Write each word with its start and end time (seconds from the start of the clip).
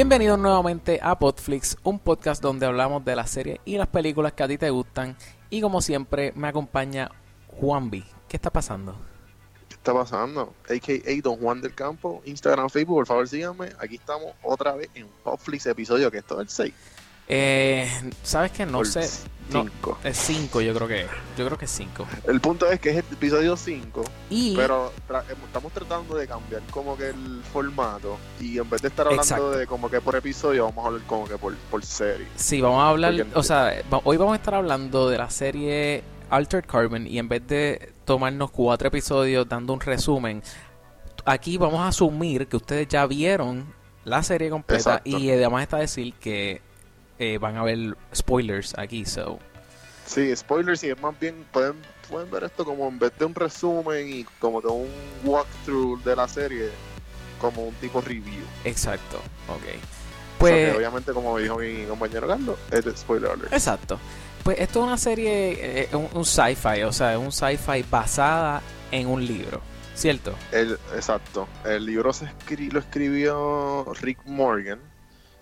Bienvenidos 0.00 0.38
nuevamente 0.38 0.98
a 1.02 1.18
Podflix, 1.18 1.76
un 1.82 1.98
podcast 1.98 2.40
donde 2.40 2.64
hablamos 2.64 3.04
de 3.04 3.14
las 3.14 3.28
series 3.28 3.58
y 3.66 3.76
las 3.76 3.88
películas 3.88 4.32
que 4.32 4.42
a 4.42 4.48
ti 4.48 4.56
te 4.56 4.70
gustan. 4.70 5.14
Y 5.50 5.60
como 5.60 5.82
siempre, 5.82 6.32
me 6.34 6.48
acompaña 6.48 7.10
Juanvi. 7.48 8.06
¿Qué 8.26 8.38
está 8.38 8.48
pasando? 8.48 8.96
¿Qué 9.68 9.74
está 9.74 9.92
pasando? 9.92 10.54
AKA 10.64 11.20
Don 11.22 11.36
Juan 11.36 11.60
del 11.60 11.74
Campo, 11.74 12.22
Instagram, 12.24 12.70
Facebook, 12.70 12.96
por 12.96 13.06
favor 13.08 13.28
síganme. 13.28 13.72
Aquí 13.78 13.96
estamos 13.96 14.32
otra 14.42 14.74
vez 14.74 14.88
en 14.94 15.06
Podflix 15.22 15.66
episodio, 15.66 16.10
que 16.10 16.16
esto 16.16 16.36
es 16.36 16.40
el 16.40 16.48
6. 16.48 16.74
Eh, 17.32 17.88
¿Sabes 18.24 18.50
qué? 18.50 18.66
No 18.66 18.84
sé. 18.84 19.08
No, 19.52 19.62
cinco. 19.64 19.98
es 20.04 20.16
5, 20.16 20.60
yo 20.60 20.72
creo 20.74 20.86
que 20.86 21.00
es. 21.02 21.06
Yo 21.36 21.44
creo 21.46 21.58
que 21.58 21.64
es 21.64 21.70
5. 21.72 22.06
El 22.28 22.40
punto 22.40 22.70
es 22.70 22.78
que 22.78 22.90
es 22.90 22.96
el 22.98 23.04
episodio 23.12 23.56
5, 23.56 24.04
Y. 24.30 24.54
pero 24.54 24.92
tra- 25.08 25.24
em, 25.28 25.36
estamos 25.44 25.72
tratando 25.72 26.14
de 26.16 26.28
cambiar 26.28 26.62
como 26.70 26.96
que 26.96 27.08
el 27.08 27.42
formato 27.52 28.16
y 28.40 28.58
en 28.58 28.70
vez 28.70 28.80
de 28.82 28.88
estar 28.88 29.06
hablando 29.06 29.22
Exacto. 29.24 29.50
de 29.50 29.66
como 29.66 29.90
que 29.90 30.00
por 30.00 30.14
episodio, 30.14 30.66
vamos 30.66 30.84
a 30.84 30.88
hablar 30.88 31.02
como 31.06 31.26
que 31.26 31.36
por, 31.36 31.56
por 31.68 31.84
serie. 31.84 32.28
Sí, 32.36 32.60
vamos 32.60 32.80
a 32.80 32.90
hablar, 32.90 33.16
Porque- 33.16 33.30
o 33.38 33.42
sea, 33.42 33.74
hoy 34.04 34.16
vamos 34.16 34.34
a 34.34 34.36
estar 34.36 34.54
hablando 34.54 35.08
de 35.08 35.18
la 35.18 35.30
serie 35.30 36.04
Altered 36.30 36.66
Carbon 36.66 37.08
y 37.08 37.18
en 37.18 37.28
vez 37.28 37.44
de 37.48 37.92
tomarnos 38.04 38.52
cuatro 38.52 38.86
episodios 38.86 39.48
dando 39.48 39.72
un 39.72 39.80
resumen, 39.80 40.44
aquí 41.24 41.56
vamos 41.58 41.80
a 41.80 41.88
asumir 41.88 42.46
que 42.46 42.56
ustedes 42.56 42.86
ya 42.86 43.04
vieron 43.06 43.74
la 44.04 44.22
serie 44.22 44.48
completa 44.48 44.78
Exacto. 44.96 45.10
y 45.10 45.28
además 45.32 45.62
está 45.62 45.78
decir 45.78 46.14
que 46.14 46.62
eh, 47.20 47.38
van 47.38 47.56
a 47.56 47.62
ver 47.62 47.96
spoilers 48.12 48.76
aquí, 48.76 49.04
so. 49.04 49.38
Sí, 50.06 50.34
spoilers 50.34 50.82
y 50.82 50.90
es 50.90 51.00
más 51.00 51.16
bien, 51.20 51.44
pueden, 51.52 51.74
pueden 52.08 52.28
ver 52.30 52.42
esto 52.44 52.64
como 52.64 52.88
en 52.88 52.98
vez 52.98 53.12
de 53.16 53.24
un 53.26 53.34
resumen 53.34 54.08
y 54.12 54.24
como 54.40 54.60
que 54.60 54.66
un 54.66 54.88
walkthrough 55.22 56.02
de 56.02 56.16
la 56.16 56.26
serie, 56.26 56.70
como 57.40 57.62
un 57.66 57.74
tipo 57.76 58.00
review. 58.00 58.42
Exacto, 58.64 59.18
ok. 59.48 59.54
O 59.54 59.58
sea 59.58 59.68
que 59.68 59.78
Pues, 60.38 60.76
obviamente, 60.76 61.12
como 61.12 61.38
dijo 61.38 61.58
mi 61.58 61.84
compañero 61.84 62.26
Carlos, 62.26 62.58
es 62.72 62.84
de 62.84 62.96
spoiler 62.96 63.30
alert. 63.30 63.52
exacto. 63.52 64.00
Pues 64.42 64.58
esto 64.58 64.80
es 64.80 64.86
una 64.86 64.96
serie, 64.96 65.82
eh, 65.82 65.88
un, 65.92 66.08
un 66.14 66.24
sci-fi, 66.24 66.82
o 66.84 66.92
sea, 66.92 67.18
un 67.18 67.30
sci-fi 67.30 67.84
basada 67.90 68.62
en 68.90 69.06
un 69.06 69.24
libro, 69.24 69.60
¿cierto? 69.94 70.34
El, 70.50 70.78
exacto. 70.96 71.46
El 71.64 71.84
libro 71.84 72.12
se 72.14 72.24
escri- 72.24 72.72
lo 72.72 72.80
escribió 72.80 73.84
Rick 74.00 74.18
Morgan 74.24 74.80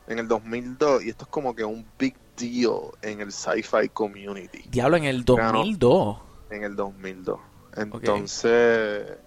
en 0.09 0.19
el 0.19 0.27
2002 0.29 1.05
y 1.05 1.11
esto 1.11 1.25
es 1.25 1.31
como 1.31 1.55
que 1.55 1.65
un 1.65 1.87
big 1.99 2.15
deal 2.37 2.81
en 3.03 3.21
el 3.21 3.31
sci-fi 3.33 3.89
community 3.93 4.65
Diablo, 4.71 4.97
en 4.97 5.05
el 5.05 5.25
Claro. 5.25 5.59
2002. 5.59 6.19
en 6.51 6.65
el 6.65 6.77
2002. 6.77 7.39
Entonces, 7.77 9.19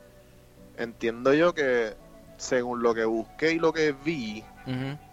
entiendo 0.78 1.34
yo 1.34 1.54
que 1.54 1.94
según 2.38 2.82
lo 2.82 2.94
que 2.94 3.06
busqué 3.06 3.54
y 3.54 3.60
lo 3.60 3.72
que 3.72 3.92
vi, 3.92 4.44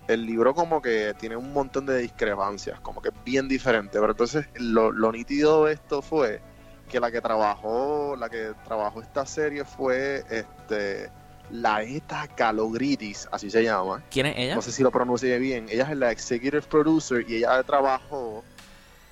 el 0.08 0.24
libro 0.26 0.54
como 0.54 0.80
que 0.80 1.14
tiene 1.18 1.36
un 1.36 1.52
montón 1.52 1.84
de 1.86 1.98
discrepancias, 1.98 2.80
como 2.80 3.02
que 3.02 3.10
es 3.10 3.14
bien 3.24 3.48
diferente. 3.48 3.98
Pero 4.00 4.12
entonces 4.12 4.46
lo, 4.54 4.90
lo 4.90 5.12
nítido 5.12 5.66
de 5.66 5.74
esto 5.74 6.00
fue 6.02 6.40
que 6.88 6.98
la 7.00 7.10
que 7.10 7.20
trabajó, 7.20 8.16
la 8.18 8.28
que 8.30 8.52
trabajó 8.64 9.02
esta 9.02 9.26
serie 9.26 9.64
fue 9.64 10.24
este 10.30 11.10
Laeta 11.50 12.26
Kalogridis, 12.28 13.28
así 13.32 13.50
se 13.50 13.62
llama. 13.62 14.02
¿Quién 14.10 14.26
es 14.26 14.34
ella? 14.38 14.54
No 14.54 14.62
sé 14.62 14.72
si 14.72 14.82
lo 14.82 14.90
pronuncié 14.90 15.38
bien. 15.38 15.66
Ella 15.70 15.88
es 15.90 15.96
la 15.96 16.10
executive 16.10 16.62
producer 16.62 17.24
y 17.28 17.36
ella 17.36 17.62
trabajó 17.62 18.44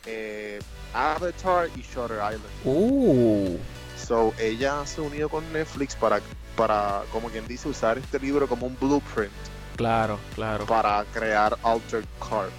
eh, 0.07 0.59
Avatar 0.95 1.69
y 1.77 1.83
Shutter 1.83 2.19
Island. 2.19 2.45
Uh, 2.65 3.57
So 3.97 4.33
ella 4.39 4.85
se 4.87 5.01
unió 5.01 5.29
con 5.29 5.51
Netflix 5.53 5.97
para, 5.97 6.21
para, 6.57 7.03
como 7.11 7.29
quien 7.29 7.47
dice, 7.49 7.69
usar 7.69 7.99
este 7.99 8.21
libro 8.21 8.47
como 8.47 8.67
un 8.67 8.77
blueprint 8.79 9.33
claro, 9.75 10.19
claro. 10.35 10.65
para 10.67 11.05
crear 11.13 11.57
Altered 11.63 12.05
Carbon. 12.21 12.51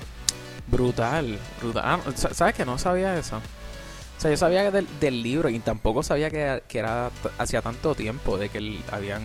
Brutal, 0.65 1.39
brutal. 1.61 1.83
Ah, 1.85 1.99
sa- 2.15 2.33
¿Sabes 2.33 2.53
que 2.55 2.65
no 2.65 2.77
sabía 2.77 3.17
eso? 3.17 3.37
O 3.37 4.19
sea, 4.21 4.31
yo 4.31 4.35
sabía 4.37 4.71
del, 4.71 4.87
del 4.99 5.21
libro 5.23 5.47
y 5.47 5.59
tampoco 5.59 6.01
sabía 6.03 6.29
que, 6.31 6.63
que 6.67 6.79
era 6.79 7.11
hacía 7.37 7.61
tanto 7.61 7.93
tiempo 7.95 8.37
de 8.37 8.49
que 8.49 8.57
el- 8.57 8.83
habían 8.91 9.21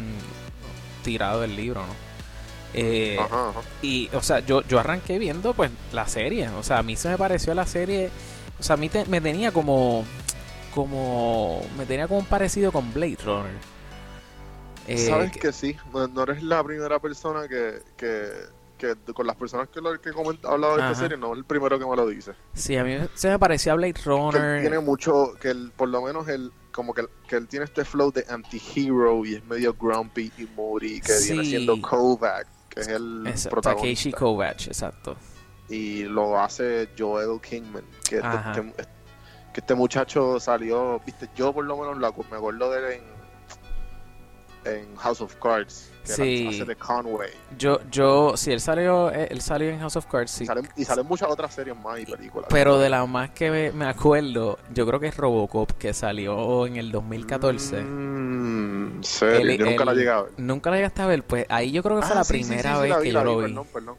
tirado 1.02 1.44
el 1.44 1.54
libro, 1.56 1.80
¿no? 1.86 1.92
Eh, 2.74 3.18
Ajá, 3.20 3.50
ajá. 3.50 3.60
y, 3.82 4.08
o 4.14 4.22
sea, 4.22 4.40
yo, 4.40 4.62
yo 4.62 4.78
arranqué 4.80 5.18
viendo 5.18 5.52
pues 5.52 5.70
la 5.92 6.06
serie. 6.08 6.48
O 6.50 6.62
sea, 6.62 6.78
a 6.78 6.82
mí 6.82 6.96
se 6.96 7.10
me 7.10 7.18
pareció 7.18 7.52
la 7.54 7.66
serie. 7.66 8.10
O 8.58 8.62
sea, 8.62 8.74
a 8.74 8.76
mí 8.78 8.88
te- 8.88 9.04
me 9.06 9.20
tenía 9.20 9.52
como. 9.52 10.04
Como. 10.74 11.60
Me 11.76 11.84
tenía 11.86 12.08
como 12.08 12.20
un 12.20 12.26
parecido 12.26 12.72
con 12.72 12.92
Blade 12.94 13.18
Runner. 13.24 13.52
Eh, 14.88 14.96
Sabes 14.98 15.32
que- 15.32 15.38
que 15.40 15.52
sí, 15.52 15.76
no, 15.92 16.22
eres 16.22 16.42
la 16.42 16.64
primera 16.64 16.98
persona 16.98 17.46
que, 17.46 17.82
que, 17.96 18.28
que 18.78 18.96
con 19.12 19.26
las 19.26 19.36
personas 19.36 19.68
que, 19.68 19.80
lo, 19.80 20.00
que 20.00 20.10
comenta, 20.12 20.48
ha 20.48 20.52
hablado 20.52 20.76
de 20.76 20.82
Ajá. 20.82 20.90
esta 20.92 21.02
serie, 21.04 21.16
no 21.18 21.32
es 21.32 21.38
el 21.38 21.44
primero 21.44 21.78
que 21.78 21.86
me 21.86 21.94
lo 21.94 22.06
dice. 22.08 22.32
Sí, 22.54 22.76
a 22.76 22.82
mí 22.84 22.96
se 23.14 23.28
me 23.28 23.38
parecía 23.38 23.74
Blade 23.74 23.92
Que 23.94 24.02
Runner. 24.02 24.60
tiene 24.62 24.80
mucho, 24.80 25.34
que 25.40 25.50
él, 25.50 25.72
por 25.76 25.88
lo 25.88 26.02
menos 26.02 26.26
él, 26.28 26.50
como 26.72 26.92
que, 26.94 27.06
que 27.28 27.36
él 27.36 27.46
tiene 27.48 27.64
este 27.66 27.84
flow 27.84 28.10
de 28.12 28.24
anti-hero 28.28 29.24
y 29.24 29.34
es 29.36 29.44
medio 29.44 29.74
grumpy 29.74 30.32
y 30.38 30.44
moody, 30.56 31.00
que 31.00 31.12
viene 31.26 31.44
siendo 31.44 31.80
Kovac, 31.80 32.46
que 32.68 32.80
es 32.80 32.88
el 32.88 33.26
Es 33.26 33.42
Takeshi 33.44 33.48
protagonista. 33.50 34.18
Kovacs, 34.18 34.66
exacto. 34.68 35.16
y 35.68 36.02
lo 36.04 36.38
hace 36.38 36.88
Joel 36.98 37.40
Kingman, 37.40 37.84
que 38.08 38.16
este, 38.16 38.60
este- 38.78 38.92
este 39.54 39.74
muchacho 39.74 40.40
salió, 40.40 41.00
viste, 41.06 41.28
yo 41.36 41.52
por 41.52 41.64
lo 41.64 41.76
menos 41.76 41.98
la- 41.98 42.10
me 42.30 42.36
acuerdo 42.36 42.70
de 42.70 42.78
él 42.78 43.00
en, 43.00 43.21
en 44.64 44.94
House 44.96 45.20
of 45.20 45.34
Cards, 45.36 45.90
que 46.04 46.12
Sí. 46.12 46.46
hace 46.48 46.64
de 46.64 46.76
Conway. 46.76 47.30
Yo, 47.58 47.80
yo, 47.90 48.36
sí, 48.36 48.52
él 48.52 48.60
salió, 48.60 49.10
eh, 49.12 49.28
él 49.30 49.40
salió 49.40 49.68
en 49.68 49.78
House 49.80 49.96
of 49.96 50.06
Cards, 50.06 50.30
sí. 50.30 50.44
Y, 50.44 50.46
salen, 50.46 50.68
y 50.76 50.84
salen 50.84 51.06
muchas 51.06 51.28
otras 51.30 51.54
series 51.54 51.76
más 51.76 51.98
y 52.00 52.06
películas. 52.06 52.46
Pero 52.50 52.78
de 52.78 52.88
la 52.90 53.04
más 53.06 53.30
que 53.30 53.50
me, 53.50 53.72
me 53.72 53.86
acuerdo, 53.86 54.58
yo 54.74 54.86
creo 54.86 55.00
que 55.00 55.08
es 55.08 55.16
Robocop, 55.16 55.72
que 55.72 55.92
salió 55.94 56.66
en 56.66 56.76
el 56.76 56.90
2014. 56.92 57.82
Mm, 57.82 59.02
serio, 59.02 59.50
Él- 59.52 59.58
yo 59.58 59.66
nunca 59.66 59.84
la 59.84 59.92
él- 59.92 59.98
llegué 59.98 60.10
a 60.10 60.22
ver. 60.22 60.32
Nunca 60.36 60.70
la 60.70 60.76
llegaste 60.76 61.02
a 61.02 61.06
ver, 61.06 61.22
pues 61.24 61.46
ahí 61.48 61.72
yo 61.72 61.82
creo 61.82 61.96
que 62.00 62.02
fue 62.06 62.12
Ah, 62.12 62.18
la 62.18 62.24
sí, 62.24 62.34
sí, 62.42 62.44
primera 62.48 62.70
sí, 62.70 62.76
sí, 62.76 62.82
vez 62.82 62.90
la 62.90 63.00
que 63.02 63.12
la 63.12 63.20
yo 63.20 63.24
lo 63.24 63.36
vi. 63.38 63.44
Perdón, 63.46 63.66
perdón. 63.72 63.96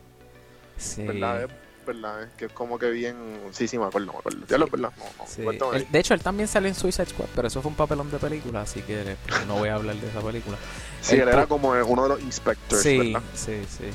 Sí. 0.77 1.03
Verdad, 1.03 1.43
es 1.43 1.49
verdad, 1.85 2.29
que 2.37 2.45
es 2.45 2.51
como 2.51 2.77
que 2.79 2.89
bien. 2.91 3.15
Sí, 3.51 3.67
sí, 3.67 3.77
me 3.77 3.85
acuerdo, 3.85 4.11
me 4.13 4.19
acuerdo. 4.19 4.39
Ya 4.47 4.57
lo 4.57 4.67
verdad. 4.67 4.91
No, 4.97 5.03
no, 5.17 5.27
Sí. 5.27 5.41
cuéntame. 5.43 5.77
Él- 5.77 5.87
de 5.91 5.99
hecho, 5.99 6.13
él 6.13 6.21
también 6.21 6.47
salió 6.47 6.69
en 6.69 6.75
Suicide 6.75 7.07
Squad, 7.07 7.27
pero 7.35 7.47
eso 7.47 7.61
fue 7.61 7.69
un 7.69 7.75
papelón 7.77 8.09
de 8.11 8.17
película, 8.19 8.61
así 8.61 8.81
que 8.81 9.15
pues, 9.27 9.45
no 9.47 9.55
voy 9.57 9.69
a 9.69 9.75
hablar 9.75 9.95
de 9.95 10.07
esa 10.09 10.21
película. 10.21 10.57
sí, 11.01 11.15
él 11.15 11.21
él 11.21 11.29
era 11.29 11.47
como 11.47 11.69
uno 11.71 12.03
de 12.03 12.09
los 12.09 12.21
inspectors, 12.21 12.81
Sí, 12.81 12.97
¿verdad? 13.13 13.21
sí, 13.35 13.61
sí. 13.69 13.85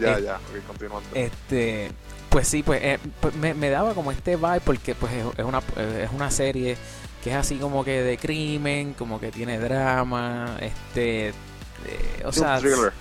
Ya, 0.00 0.18
eh, 0.18 0.22
ya, 0.24 0.36
ok, 0.36 0.66
continuando. 0.66 1.08
Este, 1.14 1.90
pues 2.28 2.48
sí, 2.48 2.62
pues, 2.62 2.80
eh, 2.82 2.98
pues 3.20 3.34
me, 3.36 3.54
me 3.54 3.70
daba 3.70 3.94
como 3.94 4.10
este 4.10 4.34
vibe 4.36 4.60
porque 4.60 4.94
pues 4.96 5.12
es, 5.12 5.44
una 5.44 5.58
es 5.78 6.10
una 6.12 6.30
serie 6.32 6.76
que 7.22 7.30
es 7.30 7.36
así 7.36 7.56
como 7.56 7.84
que 7.84 8.02
de 8.02 8.18
crimen, 8.18 8.92
como 8.94 9.20
que 9.20 9.30
tiene 9.30 9.58
drama, 9.58 10.56
este, 10.60 11.28
eh, 11.28 11.34
o 12.24 12.32
sea, 12.32 12.58
thriller. 12.58 12.92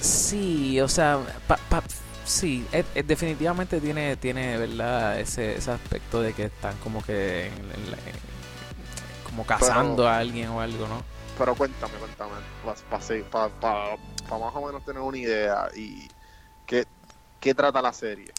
sí, 0.00 0.80
o 0.80 0.88
sea, 0.88 1.18
pa- 1.46 1.58
pa- 1.68 1.82
sí, 2.28 2.66
es- 2.72 2.86
es 2.94 3.06
definitivamente 3.06 3.80
tiene 3.80 4.16
tiene, 4.16 4.56
verdad, 4.58 5.18
ese, 5.18 5.56
ese 5.56 5.70
aspecto 5.70 6.20
de 6.20 6.32
que 6.34 6.44
están 6.44 6.76
como 6.78 7.02
que 7.02 7.46
en- 7.46 7.52
en 7.54 7.90
la- 7.90 7.96
en- 7.98 9.24
como 9.24 9.44
cazando 9.44 10.08
a 10.08 10.18
alguien 10.18 10.48
o 10.48 10.60
algo, 10.60 10.86
¿no? 10.86 11.02
Pero 11.38 11.54
cuéntame, 11.54 11.94
cuéntame, 11.94 12.32
para 13.30 13.48
pa, 13.48 13.96
pa 14.28 14.38
más 14.38 14.54
o 14.54 14.66
menos 14.66 14.84
tener 14.84 15.00
una 15.00 15.16
idea 15.16 15.68
y 15.76 16.08
qué, 16.66 16.84
qué 17.40 17.54
trata 17.54 17.80
la 17.80 17.92
serie. 17.92 18.32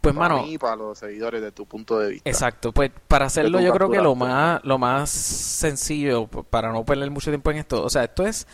Pues 0.00 0.14
para 0.14 0.28
mano, 0.28 0.42
mí 0.46 0.56
para 0.58 0.76
los 0.76 0.98
seguidores 0.98 1.42
de 1.42 1.50
tu 1.50 1.66
punto 1.66 1.98
de 1.98 2.10
vista. 2.10 2.30
Exacto, 2.30 2.72
pues 2.72 2.92
para 3.08 3.26
hacerlo 3.26 3.60
yo 3.60 3.72
creo 3.72 3.90
que 3.90 4.00
lo 4.00 4.14
más, 4.14 4.60
lo 4.64 4.78
más 4.78 5.10
sencillo, 5.10 6.28
para 6.28 6.70
no 6.70 6.84
perder 6.84 7.10
mucho 7.10 7.30
tiempo 7.30 7.50
en 7.50 7.56
esto, 7.56 7.82
o 7.82 7.90
sea, 7.90 8.04
esto 8.04 8.24
es 8.26 8.46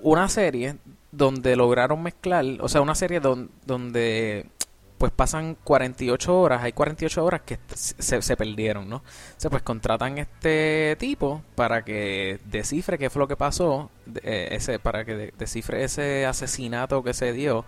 una 0.00 0.28
serie 0.28 0.76
donde 1.12 1.54
lograron 1.56 2.02
mezclar, 2.02 2.44
o 2.60 2.68
sea, 2.68 2.80
una 2.80 2.94
serie 2.94 3.20
don- 3.20 3.50
donde 3.66 4.46
pues 4.98 5.10
pasan 5.12 5.56
48 5.64 6.38
horas, 6.40 6.62
hay 6.62 6.72
48 6.72 7.24
horas 7.24 7.40
que 7.40 7.58
se, 7.74 8.36
perdieron, 8.36 8.88
¿no? 8.88 8.96
O 8.98 9.02
sea, 9.36 9.50
pues 9.50 9.62
contratan 9.64 10.18
este 10.18 10.96
tipo 10.98 11.42
para 11.56 11.84
que 11.84 12.38
descifre 12.44 12.98
qué 12.98 13.10
fue 13.10 13.18
lo 13.20 13.26
que 13.26 13.34
pasó, 13.36 13.90
eh, 14.22 14.50
ese 14.52 14.78
para 14.78 15.04
que 15.04 15.16
de- 15.16 15.34
descifre 15.36 15.82
ese 15.82 16.24
asesinato 16.24 17.02
que 17.02 17.14
se 17.14 17.32
dio 17.32 17.64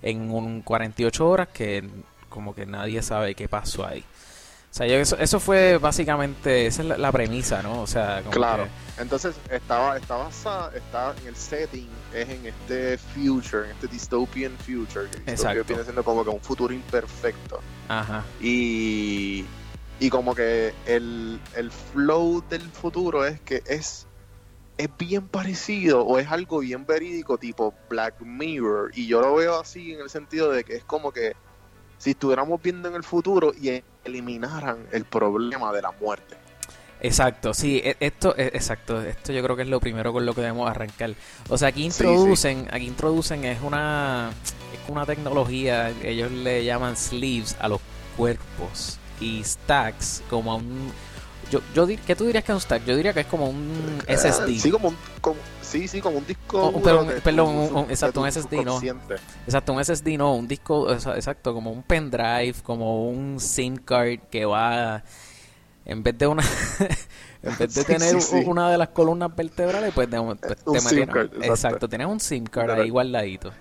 en 0.00 0.30
un 0.30 0.62
48 0.62 1.28
horas 1.28 1.48
que 1.48 1.88
como 2.28 2.54
que 2.54 2.66
nadie 2.66 3.02
sabe 3.02 3.34
qué 3.34 3.48
pasó 3.48 3.84
ahí. 3.84 4.04
O 4.76 4.78
sea, 4.78 4.86
yo- 4.86 4.96
eso, 4.96 5.16
eso 5.18 5.40
fue 5.40 5.78
básicamente, 5.78 6.66
esa 6.66 6.82
es 6.82 6.88
la, 6.88 6.98
la 6.98 7.10
premisa, 7.10 7.62
¿no? 7.62 7.80
O 7.80 7.86
sea, 7.86 8.18
como 8.18 8.30
Claro. 8.32 8.64
que- 8.64 9.00
Entonces, 9.02 9.34
estaba, 9.50 9.96
está 9.96 10.16
basada, 10.16 10.70
está 10.76 11.14
en 11.22 11.28
el 11.28 11.34
setting, 11.36 11.88
es 12.12 12.28
en 12.28 12.44
este 12.44 12.98
future, 12.98 13.64
en 13.64 13.70
este 13.70 13.86
dystopian 13.86 14.52
future, 14.58 15.08
que 15.08 15.30
Exacto. 15.32 15.64
viene 15.66 15.82
siendo 15.82 16.04
como 16.04 16.22
que 16.24 16.28
un 16.28 16.42
futuro 16.42 16.74
imperfecto. 16.74 17.60
ajá. 17.88 18.22
Y, 18.42 19.46
y 19.98 20.10
como 20.10 20.34
que 20.34 20.74
el, 20.84 21.40
el 21.54 21.70
flow 21.70 22.44
del 22.50 22.60
futuro 22.70 23.24
es 23.24 23.40
que 23.40 23.62
es 23.66 24.06
es 24.76 24.90
bien 24.98 25.26
parecido 25.26 26.02
o 26.04 26.18
es 26.18 26.30
algo 26.30 26.58
bien 26.58 26.84
verídico 26.84 27.38
tipo 27.38 27.72
Black 27.88 28.20
Mirror 28.20 28.90
y 28.94 29.06
yo 29.06 29.22
lo 29.22 29.34
veo 29.36 29.58
así 29.58 29.94
en 29.94 30.00
el 30.00 30.10
sentido 30.10 30.50
de 30.50 30.64
que 30.64 30.74
es 30.76 30.84
como 30.84 31.12
que 31.12 31.32
si 31.96 32.10
estuviéramos 32.10 32.60
viendo 32.60 32.86
en 32.90 32.94
el 32.94 33.02
futuro 33.02 33.54
y 33.58 33.82
eliminaran 34.06 34.86
el 34.92 35.04
problema 35.04 35.72
de 35.72 35.82
la 35.82 35.92
muerte. 35.92 36.36
Exacto, 37.00 37.52
sí, 37.52 37.80
e, 37.84 37.96
esto 38.00 38.34
e, 38.36 38.46
exacto, 38.46 39.00
esto 39.02 39.32
yo 39.32 39.42
creo 39.42 39.54
que 39.54 39.62
es 39.62 39.68
lo 39.68 39.80
primero 39.80 40.12
con 40.12 40.24
lo 40.24 40.34
que 40.34 40.40
debemos 40.40 40.70
arrancar. 40.70 41.14
O 41.48 41.58
sea, 41.58 41.68
aquí 41.68 41.84
introducen, 41.84 42.68
aquí 42.72 42.86
introducen 42.86 43.44
es 43.44 43.60
una 43.60 44.30
es 44.72 44.90
una 44.90 45.04
tecnología, 45.04 45.90
ellos 46.02 46.30
le 46.32 46.64
llaman 46.64 46.96
sleeves 46.96 47.56
a 47.60 47.68
los 47.68 47.80
cuerpos 48.16 48.98
y 49.20 49.44
stacks 49.44 50.22
como 50.30 50.52
a 50.52 50.56
un 50.56 50.90
yo, 51.50 51.60
yo 51.74 51.86
¿Qué 52.06 52.16
tú 52.16 52.24
dirías 52.24 52.44
que 52.44 52.52
es 52.52 52.56
un 52.56 52.60
stack? 52.60 52.84
Yo 52.84 52.96
diría 52.96 53.12
que 53.12 53.20
es 53.20 53.26
como 53.26 53.48
un 53.48 54.02
SSD. 54.08 54.58
Sí, 54.58 54.70
como 54.70 54.88
un, 54.88 54.96
sí, 55.62 55.86
sí, 55.86 56.00
como 56.00 56.18
un 56.18 56.26
disco. 56.26 56.72
perdón, 57.22 57.86
exacto, 57.88 58.20
un 58.20 58.30
SSD, 58.30 58.64
no. 58.64 58.80
Exacto, 59.46 59.72
un 59.72 59.84
SSD, 59.84 60.16
no, 60.18 60.34
un 60.34 60.48
disco, 60.48 60.90
exacto, 60.92 61.54
como 61.54 61.70
un 61.70 61.82
pendrive, 61.82 62.54
como 62.62 63.08
un 63.08 63.38
SIM 63.40 63.76
card 63.76 64.20
que 64.30 64.44
va. 64.44 65.02
En 65.84 66.02
vez 66.02 66.18
de 66.18 66.26
una. 66.26 66.42
en 67.42 67.56
vez 67.58 67.74
de 67.74 67.84
tener 67.84 68.16
una 68.44 68.70
de 68.70 68.78
las 68.78 68.88
columnas 68.88 69.34
vertebrales, 69.36 69.92
pues, 69.94 70.10
te, 70.10 70.16
te 70.16 71.46
Exacto, 71.46 71.88
tienes 71.88 72.08
un 72.08 72.18
SIM 72.18 72.44
card 72.44 72.70
ahí 72.70 72.90
guardadito 72.90 73.52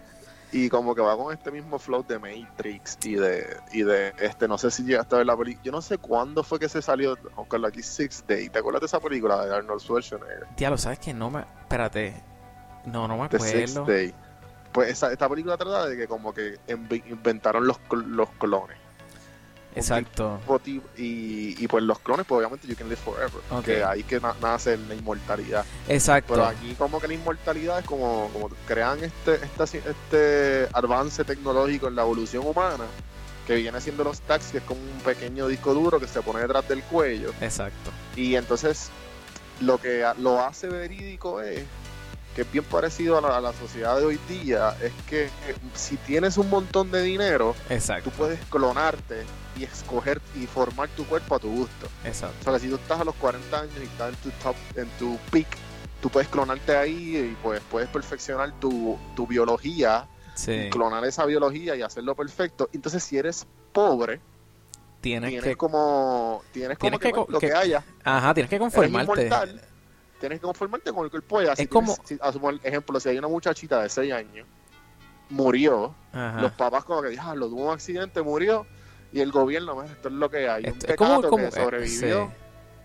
y 0.52 0.70
como 0.70 0.96
que 0.96 1.02
va 1.02 1.18
con 1.18 1.34
este 1.34 1.52
mismo 1.52 1.80
flow 1.80 2.06
de 2.08 2.20
Matrix 2.20 2.98
y 3.04 3.16
de 3.16 3.58
y 3.74 3.84
de 3.84 4.14
este 4.20 4.48
no 4.48 4.58
sé 4.58 4.72
si 4.72 4.84
llegaste 4.84 5.16
a 5.16 5.18
ver 5.20 5.28
la 5.28 5.38
película 5.38 5.64
yo 5.64 5.72
no 5.72 5.82
sé 5.82 5.98
cuándo 5.98 6.44
fue 6.44 6.60
que 6.60 6.70
se 6.70 6.82
salió 6.82 7.18
con 7.48 7.62
la 7.62 7.70
aquí 7.70 7.82
Six 7.82 8.26
Day 8.28 8.50
¿te 8.50 8.60
acuerdas 8.60 8.82
de 8.82 8.88
esa 8.88 9.00
película 9.00 9.46
de 9.46 9.56
Arnold 9.56 9.82
Schwarzenegger? 9.82 10.48
lo 10.60 10.78
sabes 10.78 11.00
que 11.00 11.14
no 11.14 11.30
me 11.30 11.42
espérate 11.42 12.14
no 12.86 13.08
no 13.08 13.18
me 13.18 13.26
acuerdo 13.26 13.46
Six 13.46 13.86
Day. 13.86 14.14
Pues 14.72 14.90
esa, 14.90 15.10
esta 15.12 15.30
película 15.30 15.56
trata 15.56 15.88
de 15.88 15.96
que 15.96 16.06
como 16.06 16.34
que 16.34 16.60
inventaron 17.08 17.66
los, 17.66 17.80
los 17.92 18.30
clones 18.32 18.78
Exacto. 19.76 20.40
Y, 20.66 21.64
y 21.64 21.68
pues 21.68 21.84
los 21.84 22.00
clones, 22.00 22.26
pues 22.26 22.40
obviamente 22.40 22.68
You 22.68 22.76
Can 22.76 22.88
Live 22.88 23.02
Forever. 23.04 23.64
Que 23.64 23.84
ahí 23.84 24.04
que 24.04 24.20
nace 24.42 24.78
la 24.78 24.96
inmortalidad. 24.96 25.66
Exacto. 25.88 26.34
Pero 26.34 26.46
aquí 26.46 26.76
como 26.76 27.00
que 27.00 27.08
la 27.08 27.14
inmortalidad 27.14 27.80
es 27.80 27.86
como, 27.86 28.30
como 28.32 28.50
crean 28.68 29.04
este, 29.04 29.40
este 29.74 30.68
avance 30.74 31.24
tecnológico 31.24 31.88
en 31.88 31.96
la 31.96 32.04
evolución 32.04 32.46
humana 32.46 32.86
que 33.46 33.56
viene 33.56 33.80
siendo 33.80 34.04
los 34.04 34.22
tags, 34.22 34.48
que 34.48 34.58
es 34.58 34.64
como 34.64 34.82
un 34.82 35.00
pequeño 35.02 35.48
disco 35.48 35.74
duro 35.74 36.00
que 36.00 36.08
se 36.08 36.22
pone 36.22 36.40
detrás 36.40 36.68
del 36.68 36.82
cuello. 36.84 37.32
Exacto. 37.42 37.92
Y 38.16 38.36
entonces 38.36 38.90
lo 39.62 39.78
que 39.78 40.06
lo 40.18 40.42
hace 40.42 40.68
verídico 40.68 41.42
es 41.42 41.64
que 42.36 42.42
es 42.42 42.52
bien 42.52 42.66
parecido 42.66 43.18
a 43.18 43.40
la, 43.40 43.54
sociedad 43.54 43.98
de 43.98 44.06
hoy 44.06 44.20
día, 44.28 44.76
es 44.82 44.92
que 45.08 45.30
si 45.74 45.96
tienes 45.96 46.38
un 46.38 46.50
montón 46.50 46.92
de 46.92 47.02
dinero, 47.02 47.56
Exacto. 47.70 48.10
tú 48.10 48.18
puedes 48.18 48.40
clonarte 48.50 49.24
y 49.58 49.64
escoger 49.64 50.22
y 50.36 50.46
formar 50.46 50.90
tu 50.90 51.06
cuerpo 51.06 51.36
a 51.36 51.40
tu 51.40 51.50
gusto. 51.50 51.88
Exacto. 52.04 52.36
O 52.42 52.44
sea, 52.44 52.54
que 52.54 52.60
si 52.60 52.70
tú 52.70 52.76
estás 52.76 53.00
a 53.00 53.04
los 53.04 53.16
40 53.16 53.60
años 53.60 53.74
y 53.80 53.84
estás 53.84 54.14
en 54.14 54.16
tu 54.20 54.30
top, 54.44 54.56
en 54.76 54.88
tu 55.00 55.18
peak, 55.32 55.48
tú 56.02 56.10
puedes 56.10 56.30
clonarte 56.30 56.76
ahí 56.76 57.18
y 57.18 57.38
pues 57.42 57.62
puedes 57.70 57.90
perfeccionar 57.90 58.54
tu, 58.60 58.98
biología, 59.28 60.08
clonar 60.72 61.06
esa 61.06 61.26
biología 61.26 61.76
y 61.76 61.82
hacerlo 61.82 62.16
perfecto. 62.16 62.70
Entonces, 62.74 63.04
si 63.04 63.18
eres 63.18 63.48
pobre, 63.72 64.20
tienes, 65.02 65.44
que 65.44 65.56
como 65.56 66.44
tienes, 66.52 66.78
como 66.78 67.00
que, 67.00 67.12
lo 67.28 67.40
que, 67.40 67.54
haya. 67.54 67.84
Ajá, 68.04 68.34
tienes 68.34 68.50
que 68.50 68.60
conformarte 68.60 69.30
tienes 70.20 70.40
que 70.40 70.46
conformarte 70.46 70.94
con 70.94 71.06
el 71.06 71.12
que 71.12 71.18
él 71.18 71.24
pueda. 71.24 71.54
es 71.54 71.68
como... 71.68 71.96
asumo 72.22 72.50
el 72.50 72.60
ejemplo, 72.64 73.00
si 73.00 73.10
hay 73.10 73.18
una 73.18 73.28
muchachita 73.28 73.82
de 73.82 73.90
6 73.90 74.14
años, 74.14 74.48
murió, 75.30 75.94
los 76.14 76.52
papás 76.54 76.84
como 76.86 77.02
que 77.02 77.10
dijeron, 77.10 77.40
lo 77.40 77.50
tuvo 77.50 77.66
un 77.66 77.74
accidente, 77.74 78.22
murió, 78.22 78.66
y 79.16 79.22
el 79.22 79.32
gobierno, 79.32 79.76
pues, 79.76 79.90
esto 79.92 80.10
es 80.10 80.14
lo 80.14 80.30
que 80.30 80.50
hay. 80.50 80.66
un 80.66 80.78
pecato 80.78 81.36
que 81.38 81.52
sobrevivió. 81.52 82.32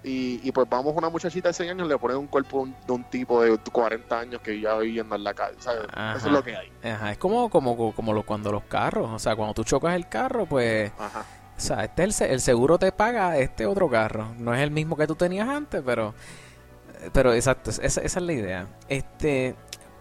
Y, 0.05 0.41
y, 0.45 0.53
pues 0.53 0.67
vamos, 0.71 0.95
una 0.97 1.11
muchachita 1.11 1.49
de 1.49 1.55
6 1.55 1.73
años 1.73 1.89
le 1.89 1.99
pone 1.99 2.15
un 2.15 2.29
cuerpo 2.29 2.67
de 2.87 2.93
un 2.93 3.05
tipo 3.11 3.43
de 3.43 3.59
40 3.59 4.19
años 4.19 4.41
que 4.41 4.59
ya 4.59 4.79
viviendo 4.79 5.17
en 5.17 5.25
la 5.25 5.35
calle. 5.35 5.57
¿sabes? 5.59 5.83
Eso 6.17 6.29
es 6.29 6.33
lo 6.33 6.43
que 6.43 6.57
hay. 6.57 6.73
Ajá. 6.85 7.11
Es 7.11 7.19
como, 7.19 7.51
como, 7.51 7.93
como 7.93 8.13
lo, 8.15 8.23
cuando 8.23 8.53
los 8.53 8.63
carros, 8.63 9.11
o 9.11 9.19
sea, 9.19 9.35
cuando 9.35 9.55
tú 9.55 9.65
chocas 9.65 9.97
el 9.97 10.09
carro, 10.09 10.47
pues... 10.47 10.93
Ajá. 10.97 11.27
O 11.57 11.61
sea, 11.61 11.85
este 11.85 12.05
el, 12.05 12.15
el 12.31 12.41
seguro 12.41 12.79
te 12.79 12.93
paga 12.93 13.37
este 13.37 13.67
otro 13.67 13.91
carro. 13.91 14.33
No 14.39 14.55
es 14.55 14.63
el 14.63 14.71
mismo 14.71 14.97
que 14.97 15.07
tú 15.07 15.17
tenías 15.17 15.47
antes, 15.49 15.83
pero 15.85 16.15
pero 17.13 17.33
exacto, 17.33 17.71
esa, 17.71 18.01
es 18.01 18.17
la 18.17 18.33
idea. 18.33 18.67
Este, 18.89 19.55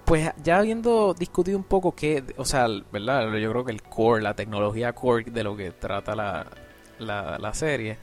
pues 0.09 0.31
ya 0.43 0.57
habiendo 0.57 1.13
discutido 1.13 1.55
un 1.55 1.63
poco 1.63 1.93
que, 1.93 2.23
o 2.37 2.43
sea, 2.43 2.65
¿verdad? 2.91 3.31
Yo 3.33 3.51
creo 3.51 3.63
que 3.63 3.71
el 3.71 3.83
core, 3.83 4.23
la 4.23 4.33
tecnología 4.33 4.93
core 4.93 5.25
de 5.25 5.43
lo 5.43 5.55
que 5.55 5.69
trata 5.69 6.15
la, 6.15 6.47
la, 6.97 7.53
serie, 7.53 7.95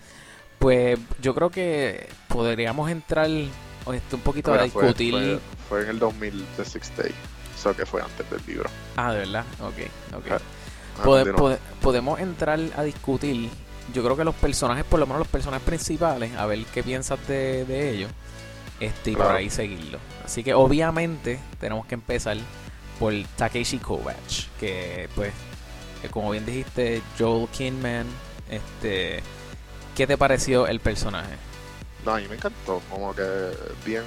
pues 0.60 1.00
yo 1.20 1.34
creo 1.34 1.50
que 1.50 2.08
podríamos 2.28 2.92
entrar 2.92 3.28
este, 3.28 4.14
un 4.14 4.20
poquito 4.20 4.54
a 4.54 4.62
discutir. 4.62 5.40
Fue, 5.68 5.82
en 5.82 5.88
el 5.88 5.98
2000 5.98 6.46
de 6.56 6.64
Six 6.64 6.96
Day, 6.96 7.12
eso 7.56 7.74
que 7.74 7.84
fue 7.84 8.00
antes 8.00 8.30
del 8.30 8.40
libro. 8.46 8.70
Ah, 8.96 9.12
de 9.12 9.18
verdad, 9.18 9.44
ok, 9.58 10.16
ok. 10.16 10.40
Ah, 11.00 11.56
podemos 11.82 12.20
entrar 12.20 12.60
a 12.76 12.82
discutir, 12.84 13.50
yo 13.92 14.04
creo 14.04 14.16
que 14.16 14.22
los 14.22 14.36
personajes, 14.36 14.84
por 14.84 15.00
lo 15.00 15.06
menos 15.06 15.18
los 15.18 15.28
personajes 15.28 15.66
principales, 15.66 16.36
a 16.36 16.46
ver 16.46 16.64
qué 16.66 16.84
piensas 16.84 17.18
de, 17.26 17.64
de 17.64 17.90
ellos 17.90 18.12
este, 18.80 19.12
y 19.12 19.16
por 19.16 19.26
ahí 19.26 19.50
seguirlo. 19.50 19.98
Así 20.24 20.42
que 20.42 20.54
obviamente 20.54 21.38
tenemos 21.60 21.86
que 21.86 21.94
empezar 21.94 22.36
por 22.98 23.12
Takeshi 23.36 23.78
Kovacs, 23.78 24.48
que 24.58 25.08
pues, 25.14 25.32
como 26.10 26.30
bien 26.30 26.46
dijiste, 26.46 27.02
Joel 27.18 27.48
Kinman, 27.48 28.06
este, 28.50 29.22
¿qué 29.94 30.06
te 30.06 30.16
pareció 30.16 30.66
el 30.66 30.80
personaje? 30.80 31.34
No, 32.04 32.14
a 32.14 32.18
mí 32.18 32.28
me 32.28 32.36
encantó, 32.36 32.80
como 32.90 33.14
que 33.14 33.50
bien... 33.84 34.04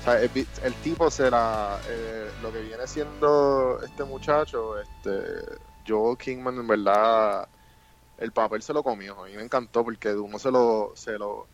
O 0.00 0.04
sea, 0.04 0.20
el, 0.20 0.74
tipo 0.82 1.10
será 1.10 1.80
eh, 1.88 2.30
lo 2.42 2.52
que 2.52 2.60
viene 2.60 2.86
siendo 2.86 3.80
este 3.82 4.04
muchacho, 4.04 4.78
este 4.78 5.58
Joel 5.86 6.18
Kingman 6.18 6.56
en 6.56 6.66
verdad 6.66 7.48
el 8.18 8.32
papel 8.32 8.62
se 8.62 8.72
lo 8.72 8.82
comió, 8.82 9.22
a 9.22 9.26
mí 9.26 9.34
me 9.34 9.42
encantó 9.42 9.82
porque 9.82 10.14
uno 10.14 10.38
se 10.38 10.50
lo, 10.50 10.92
se 10.94 11.18
lo 11.18 11.48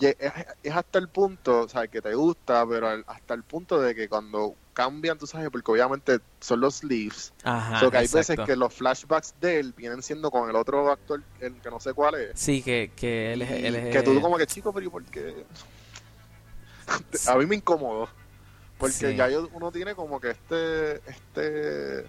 es, 0.00 0.72
hasta 0.72 0.98
el 0.98 1.08
punto, 1.08 1.60
o 1.60 1.68
sea, 1.68 1.86
que 1.86 2.02
te 2.02 2.14
gusta, 2.14 2.66
pero 2.66 2.88
hasta 3.06 3.34
el 3.34 3.42
punto 3.42 3.80
de 3.80 3.94
que 3.94 4.08
cuando 4.08 4.54
cambian, 4.72 5.18
tú 5.18 5.26
sabes, 5.26 5.50
porque 5.50 5.70
obviamente 5.70 6.18
son 6.40 6.60
los 6.60 6.76
sleeves, 6.76 7.32
Ajá, 7.44 7.88
que 7.90 7.96
hay 7.96 8.08
veces 8.08 8.36
que 8.44 8.56
los 8.56 8.74
flashbacks 8.74 9.34
de 9.40 9.60
él 9.60 9.72
vienen 9.76 10.02
siendo 10.02 10.30
con 10.30 10.50
el 10.50 10.56
otro 10.56 10.90
actor, 10.90 11.22
el 11.40 11.54
que 11.60 11.70
no 11.70 11.78
sé 11.78 11.92
cuál 11.92 12.16
es. 12.16 12.32
Sí, 12.34 12.62
que, 12.62 12.90
que 12.96 13.32
él, 13.32 13.42
es, 13.42 13.50
él 13.50 13.76
es... 13.76 13.92
Que 13.96 14.02
tú 14.02 14.20
como 14.20 14.36
que, 14.36 14.46
chico, 14.46 14.72
pero 14.72 14.86
¿y 14.86 14.88
por 14.88 15.04
qué? 15.04 15.44
A 17.28 17.36
mí 17.36 17.46
me 17.46 17.56
incomodó. 17.56 18.08
Porque 18.78 19.14
ya 19.14 19.28
uno 19.52 19.70
tiene 19.70 19.94
como 19.94 20.20
que 20.20 20.30
este, 20.30 20.96
este, 21.08 22.06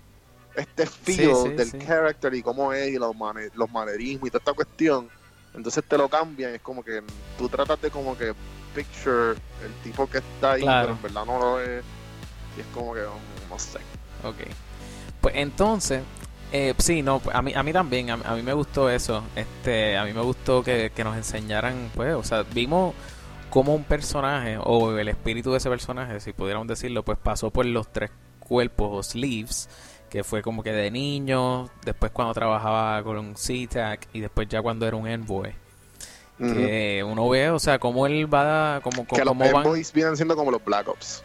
este 0.56 0.86
feel 0.88 1.56
del 1.56 1.72
character 1.86 2.34
y 2.34 2.42
cómo 2.42 2.74
es 2.74 2.90
y 2.90 2.98
los, 2.98 3.16
los 3.54 3.72
manerismos 3.72 4.28
y 4.28 4.32
toda 4.32 4.40
esta 4.40 4.54
cuestión 4.54 5.10
entonces 5.56 5.84
te 5.88 5.98
lo 5.98 6.10
cambian, 6.10 6.56
es 6.56 6.62
como 6.62 6.84
que 6.84 7.02
tú 7.38 7.50
tratas 7.50 7.82
de 7.82 7.90
como 7.90 8.18
que 8.18 8.34
picture 8.74 9.32
el 9.64 9.74
tipo 9.84 10.08
que 10.08 10.20
está 10.20 10.54
ahí, 10.54 10.64
pero 10.64 10.92
en 10.92 11.02
verdad 11.02 11.26
no 11.26 11.40
lo 11.40 11.62
es. 11.62 11.84
Y 12.58 12.62
es 12.62 12.68
como 12.74 12.94
que 12.94 13.02
no, 13.02 13.60
sé. 13.60 13.80
Ok. 14.24 14.38
Pues 15.22 15.36
entonces, 15.36 16.04
eh, 16.52 16.74
sí, 16.78 17.02
no, 17.02 17.20
pues, 17.20 17.36
a 17.36 17.42
mí, 17.42 17.54
a 17.54 17.64
mí 17.64 17.74
también, 17.74 18.10
a, 18.10 18.18
mí 18.18 18.42
me 18.42 18.54
gustó 18.54 18.90
eso. 18.90 19.24
Este, 19.36 19.98
a 19.98 20.06
mí 20.06 20.14
me 20.14 20.22
gustó 20.22 20.64
que, 20.64 20.92
que 20.94 21.04
nos 21.04 21.16
enseñaran, 21.16 21.90
pues, 21.96 22.14
o 22.14 22.24
sea, 22.24 22.44
vimos 22.44 22.94
cómo 23.50 23.74
un 23.74 23.84
personaje, 23.84 24.58
o 24.62 24.98
el 24.98 25.08
espíritu 25.08 25.52
de 25.52 25.58
ese 25.58 25.70
personaje, 25.70 26.20
si 26.20 26.34
pudiéramos 26.34 26.68
decirlo, 26.68 27.04
pues 27.04 27.18
pasó 27.18 27.52
por 27.52 27.66
los 27.66 27.92
tres 27.92 28.12
cuerpos 28.40 28.90
o 28.92 29.04
sleeves 29.04 29.70
que 30.16 30.24
fue 30.24 30.42
como 30.42 30.64
que 30.64 30.72
de 30.72 30.90
niño, 30.92 31.70
después 31.84 32.10
cuando 32.10 32.34
trabajaba 32.34 33.04
con 33.04 33.36
SeaTac 33.36 34.08
y 34.14 34.22
después 34.22 34.48
ya 34.48 34.62
cuando 34.62 34.88
era 34.88 34.96
un 34.96 35.10
envoy. 35.10 35.54
Que 36.38 37.04
uno 37.06 37.28
ve, 37.28 37.50
o 37.50 37.60
sea, 37.60 37.80
cómo 37.80 38.08
él 38.08 38.34
va, 38.34 38.80
como, 38.82 39.06
que 39.06 39.26
los 39.26 39.36
envoys 39.38 39.92
vienen 39.92 40.16
siendo 40.16 40.38
como 40.38 40.52
los 40.52 40.64
Black 40.64 40.88
Ops. 40.88 41.22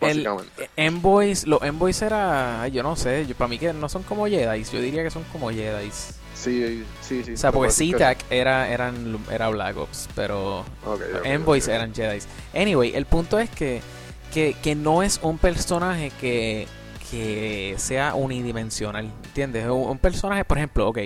Básicamente. 0.00 0.68
envoys, 0.74 1.46
los 1.46 1.62
envoys 1.62 2.02
era, 2.02 2.66
yo 2.66 2.82
no 2.82 2.96
sé, 2.96 3.24
yo, 3.24 3.36
para 3.36 3.46
mí 3.46 3.56
que 3.56 3.72
no 3.72 3.88
son 3.88 4.02
como 4.02 4.26
Jedi, 4.26 4.64
yo 4.64 4.80
diría 4.80 5.04
que 5.04 5.10
son 5.12 5.22
como 5.30 5.50
Jedi. 5.50 5.92
Sí, 6.34 6.84
sí, 7.02 7.22
sí. 7.22 7.34
O 7.34 7.36
sea, 7.36 7.52
porque 7.52 7.70
SeaTac 7.70 8.18
era, 8.30 8.68
eran, 8.68 9.16
era 9.30 9.48
Black 9.48 9.76
Ops, 9.76 10.08
pero 10.16 10.64
envoys 11.22 11.68
eran 11.68 11.94
Jedi. 11.94 12.18
Anyway, 12.52 12.96
el 12.96 13.06
punto 13.06 13.38
es 13.38 13.48
que, 13.48 13.80
que, 14.34 14.56
que 14.60 14.74
no 14.74 15.04
es 15.04 15.20
un 15.22 15.38
personaje 15.38 16.10
que 16.20 16.66
que 17.12 17.74
sea 17.76 18.14
unidimensional, 18.14 19.04
¿entiendes? 19.24 19.68
Un, 19.68 19.98
personaje, 19.98 20.46
por 20.46 20.56
ejemplo, 20.56 20.88
ok, 20.88 20.98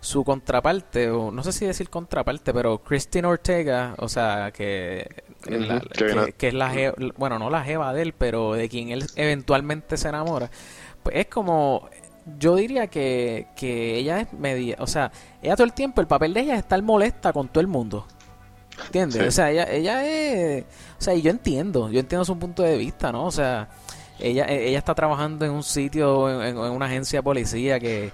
su 0.00 0.22
contraparte, 0.24 1.10
o 1.10 1.32
no 1.32 1.42
sé 1.42 1.50
si 1.52 1.66
decir 1.66 1.90
contraparte, 1.90 2.54
pero 2.54 2.78
Christine 2.78 3.26
Ortega, 3.26 3.96
o 3.98 4.08
sea, 4.08 4.52
que 4.52 5.24
que, 5.42 5.58
la- 5.58 5.82
es 6.38 6.54
la 6.54 6.72
je- 6.72 7.12
bueno, 7.16 7.40
no 7.40 7.50
la 7.50 7.64
jeva 7.64 7.92
de 7.92 8.02
él, 8.02 8.12
pero 8.16 8.52
de 8.52 8.68
quien 8.68 8.90
él 8.90 9.04
eventualmente 9.16 9.96
se 9.96 10.08
enamora. 10.08 10.48
Pues 11.02 11.16
es 11.16 11.26
como, 11.26 11.88
yo 12.38 12.54
diría 12.54 12.86
que, 12.86 13.48
que 13.56 13.96
ella 13.96 14.20
es 14.20 14.32
media, 14.34 14.76
o 14.78 14.86
sea, 14.86 15.10
ella 15.42 15.56
todo 15.56 15.64
el 15.66 15.72
tiempo, 15.72 16.00
el 16.00 16.06
papel 16.06 16.34
de 16.34 16.40
ella 16.42 16.54
es 16.54 16.60
estar 16.60 16.80
molesta 16.82 17.32
con 17.32 17.48
todo 17.48 17.60
el 17.60 17.66
mundo. 17.66 18.06
¿Entiendes? 18.86 19.20
Sí. 19.22 19.26
O 19.28 19.32
sea, 19.32 19.50
ella, 19.50 19.64
ella 19.72 20.04
es, 20.06 20.62
o 20.98 21.02
sea, 21.02 21.14
y 21.14 21.20
yo 21.22 21.32
entiendo, 21.32 21.90
yo 21.90 21.98
entiendo 21.98 22.24
su 22.24 22.38
punto 22.38 22.62
de 22.62 22.76
vista, 22.76 23.10
¿no? 23.10 23.24
O 23.24 23.32
sea, 23.32 23.68
ella, 24.20 24.44
ella 24.46 24.78
está 24.78 24.94
trabajando 24.94 25.44
en 25.44 25.52
un 25.52 25.62
sitio, 25.62 26.28
en, 26.42 26.56
en 26.56 26.70
una 26.70 26.86
agencia 26.86 27.20
de 27.20 27.22
policía 27.22 27.78
que, 27.80 28.12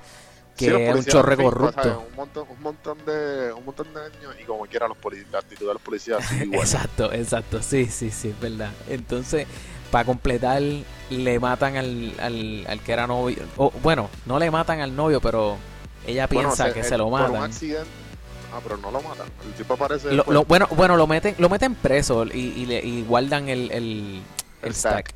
que 0.56 0.66
Sí, 0.66 0.70
es 0.70 0.94
un 0.94 1.04
chorre 1.04 1.36
fin, 1.36 1.44
corrupto. 1.46 2.04
Un 2.10 2.16
montón, 2.16 2.46
un 2.48 2.62
montón 2.62 2.98
de, 3.04 3.52
un 3.52 3.64
montón 3.64 3.92
de 3.94 4.00
años 4.00 4.34
y 4.40 4.44
como 4.44 4.64
quiera 4.66 4.86
los 4.88 4.96
la 5.32 5.38
actitud 5.38 5.66
de 5.66 5.72
los 5.72 5.82
policías 5.82 6.30
igual. 6.42 6.60
Exacto, 6.60 7.12
exacto, 7.12 7.62
sí, 7.62 7.86
sí, 7.86 8.10
sí, 8.10 8.28
es 8.28 8.40
verdad. 8.40 8.70
Entonces, 8.88 9.46
para 9.90 10.04
completar, 10.04 10.62
le 11.10 11.38
matan 11.40 11.76
al, 11.76 12.14
al, 12.20 12.66
al 12.68 12.80
que 12.80 12.92
era 12.92 13.06
novio. 13.06 13.38
O, 13.56 13.70
bueno, 13.82 14.08
no 14.26 14.38
le 14.38 14.50
matan 14.50 14.80
al 14.80 14.94
novio, 14.94 15.20
pero 15.20 15.56
ella 16.06 16.26
Bueno, 16.26 16.48
piensa 16.50 16.72
que 16.72 16.80
el- 16.80 16.86
se 16.86 16.98
lo 16.98 17.10
Por 17.10 17.20
un 17.22 17.32
matan. 17.32 17.42
accidente. 17.50 17.88
Ah, 18.52 18.60
pero 18.62 18.76
no 18.76 18.90
lo 18.92 19.00
matan. 19.02 19.26
El 19.44 19.52
tipo 19.54 19.74
aparece. 19.74 20.12
Lo- 20.12 20.44
bueno, 20.44 20.68
bueno, 20.76 20.96
lo 20.96 21.06
meten, 21.08 21.34
lo 21.38 21.48
meten 21.48 21.74
preso 21.74 22.24
y, 22.26 22.38
y, 22.38 22.66
le- 22.66 22.84
y 22.84 23.02
guardan 23.02 23.48
el, 23.48 23.70
el, 23.72 23.72
el 23.72 24.22
El 24.62 24.74
stack. 24.74 25.08
stack. 25.08 25.14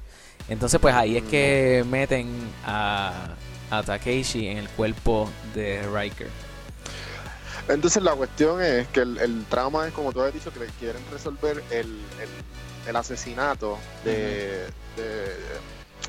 Entonces, 0.48 0.80
pues 0.80 0.94
ahí 0.94 1.16
es 1.16 1.22
que 1.24 1.84
meten 1.88 2.28
a, 2.64 3.34
a 3.70 3.82
Takeshi 3.82 4.48
en 4.48 4.58
el 4.58 4.68
cuerpo 4.70 5.30
de 5.54 5.82
Riker. 5.92 6.28
Entonces 7.68 8.02
la 8.02 8.14
cuestión 8.14 8.62
es 8.62 8.88
que 8.88 9.00
el, 9.00 9.18
el 9.18 9.44
trama 9.46 9.86
es, 9.86 9.92
como 9.92 10.12
tú 10.12 10.22
has 10.22 10.32
dicho, 10.32 10.50
que 10.52 10.60
le 10.60 10.66
quieren 10.78 11.02
resolver 11.12 11.62
el, 11.70 11.86
el, 11.86 12.28
el 12.86 12.96
asesinato 12.96 13.78
de, 14.04 14.64
de, 14.96 15.36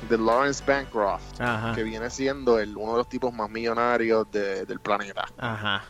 de 0.08 0.18
Lawrence 0.18 0.64
Bancroft, 0.66 1.38
Ajá, 1.38 1.74
que 1.74 1.82
viene 1.82 2.08
siendo 2.08 2.58
el, 2.58 2.74
uno 2.78 2.92
de 2.92 2.98
los 2.98 3.08
tipos 3.10 3.34
más 3.34 3.50
millonarios 3.50 4.26
de- 4.32 4.64
del 4.64 4.80
planeta. 4.80 5.26
ajá, 5.36 5.84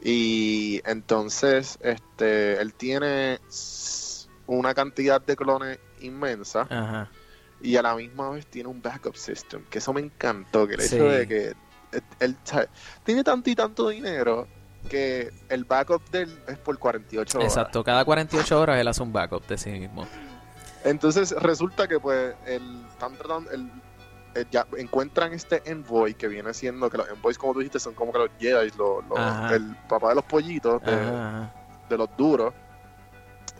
Y 0.00 0.80
entonces 0.84 1.76
este 1.80 2.60
él 2.60 2.72
tiene 2.74 3.40
una 4.46 4.74
cantidad 4.74 5.20
de 5.20 5.34
clones 5.34 5.78
inmensa 6.00 6.68
ajá. 6.70 7.10
Y 7.60 7.76
a 7.76 7.82
la 7.82 7.94
misma 7.94 8.30
vez 8.30 8.46
tiene 8.46 8.68
un 8.68 8.80
backup 8.82 9.16
system, 9.16 9.64
que 9.70 9.78
eso 9.78 9.92
me 9.92 10.00
encantó, 10.00 10.66
que 10.66 10.74
el 10.74 10.80
Sí. 10.82 10.96
hecho 10.96 11.04
de 11.08 11.26
que 11.28 11.52
él, 12.20 12.36
tiene 13.04 13.24
tanto 13.24 13.48
y 13.50 13.54
tanto 13.54 13.88
dinero 13.88 14.46
que 14.88 15.32
el 15.48 15.64
backup 15.64 16.02
de 16.10 16.22
él 16.22 16.38
es 16.46 16.58
por 16.58 16.78
48 16.78 17.38
horas. 17.38 17.50
Exacto, 17.52 17.82
cada 17.82 18.04
48 18.04 18.60
horas 18.60 18.78
él 18.78 18.86
hace 18.88 19.02
un 19.02 19.12
backup 19.12 19.46
de 19.46 19.58
sí 19.58 19.70
mismo. 19.70 20.06
Entonces 20.84 21.32
resulta 21.32 21.88
que 21.88 21.98
pues 21.98 22.34
el, 22.46 22.84
están 22.92 23.16
tratando, 23.16 23.50
el- 23.50 23.70
el- 24.34 24.48
ya 24.50 24.66
encuentran 24.76 25.32
este 25.32 25.62
envoy 25.68 26.14
que 26.14 26.28
viene 26.28 26.52
siendo 26.54 26.88
que 26.90 26.98
los 26.98 27.08
envoys 27.08 27.38
como 27.38 27.54
tú 27.54 27.60
dijiste 27.60 27.80
son 27.80 27.94
como 27.94 28.12
que 28.12 28.18
los 28.18 28.30
Jedi, 28.38 28.70
los- 28.78 29.02
el 29.50 29.74
papá 29.88 30.10
de 30.10 30.14
los 30.16 30.24
pollitos 30.24 30.80
de, 30.84 31.48
de 31.88 31.98
los 31.98 32.08
duros 32.16 32.54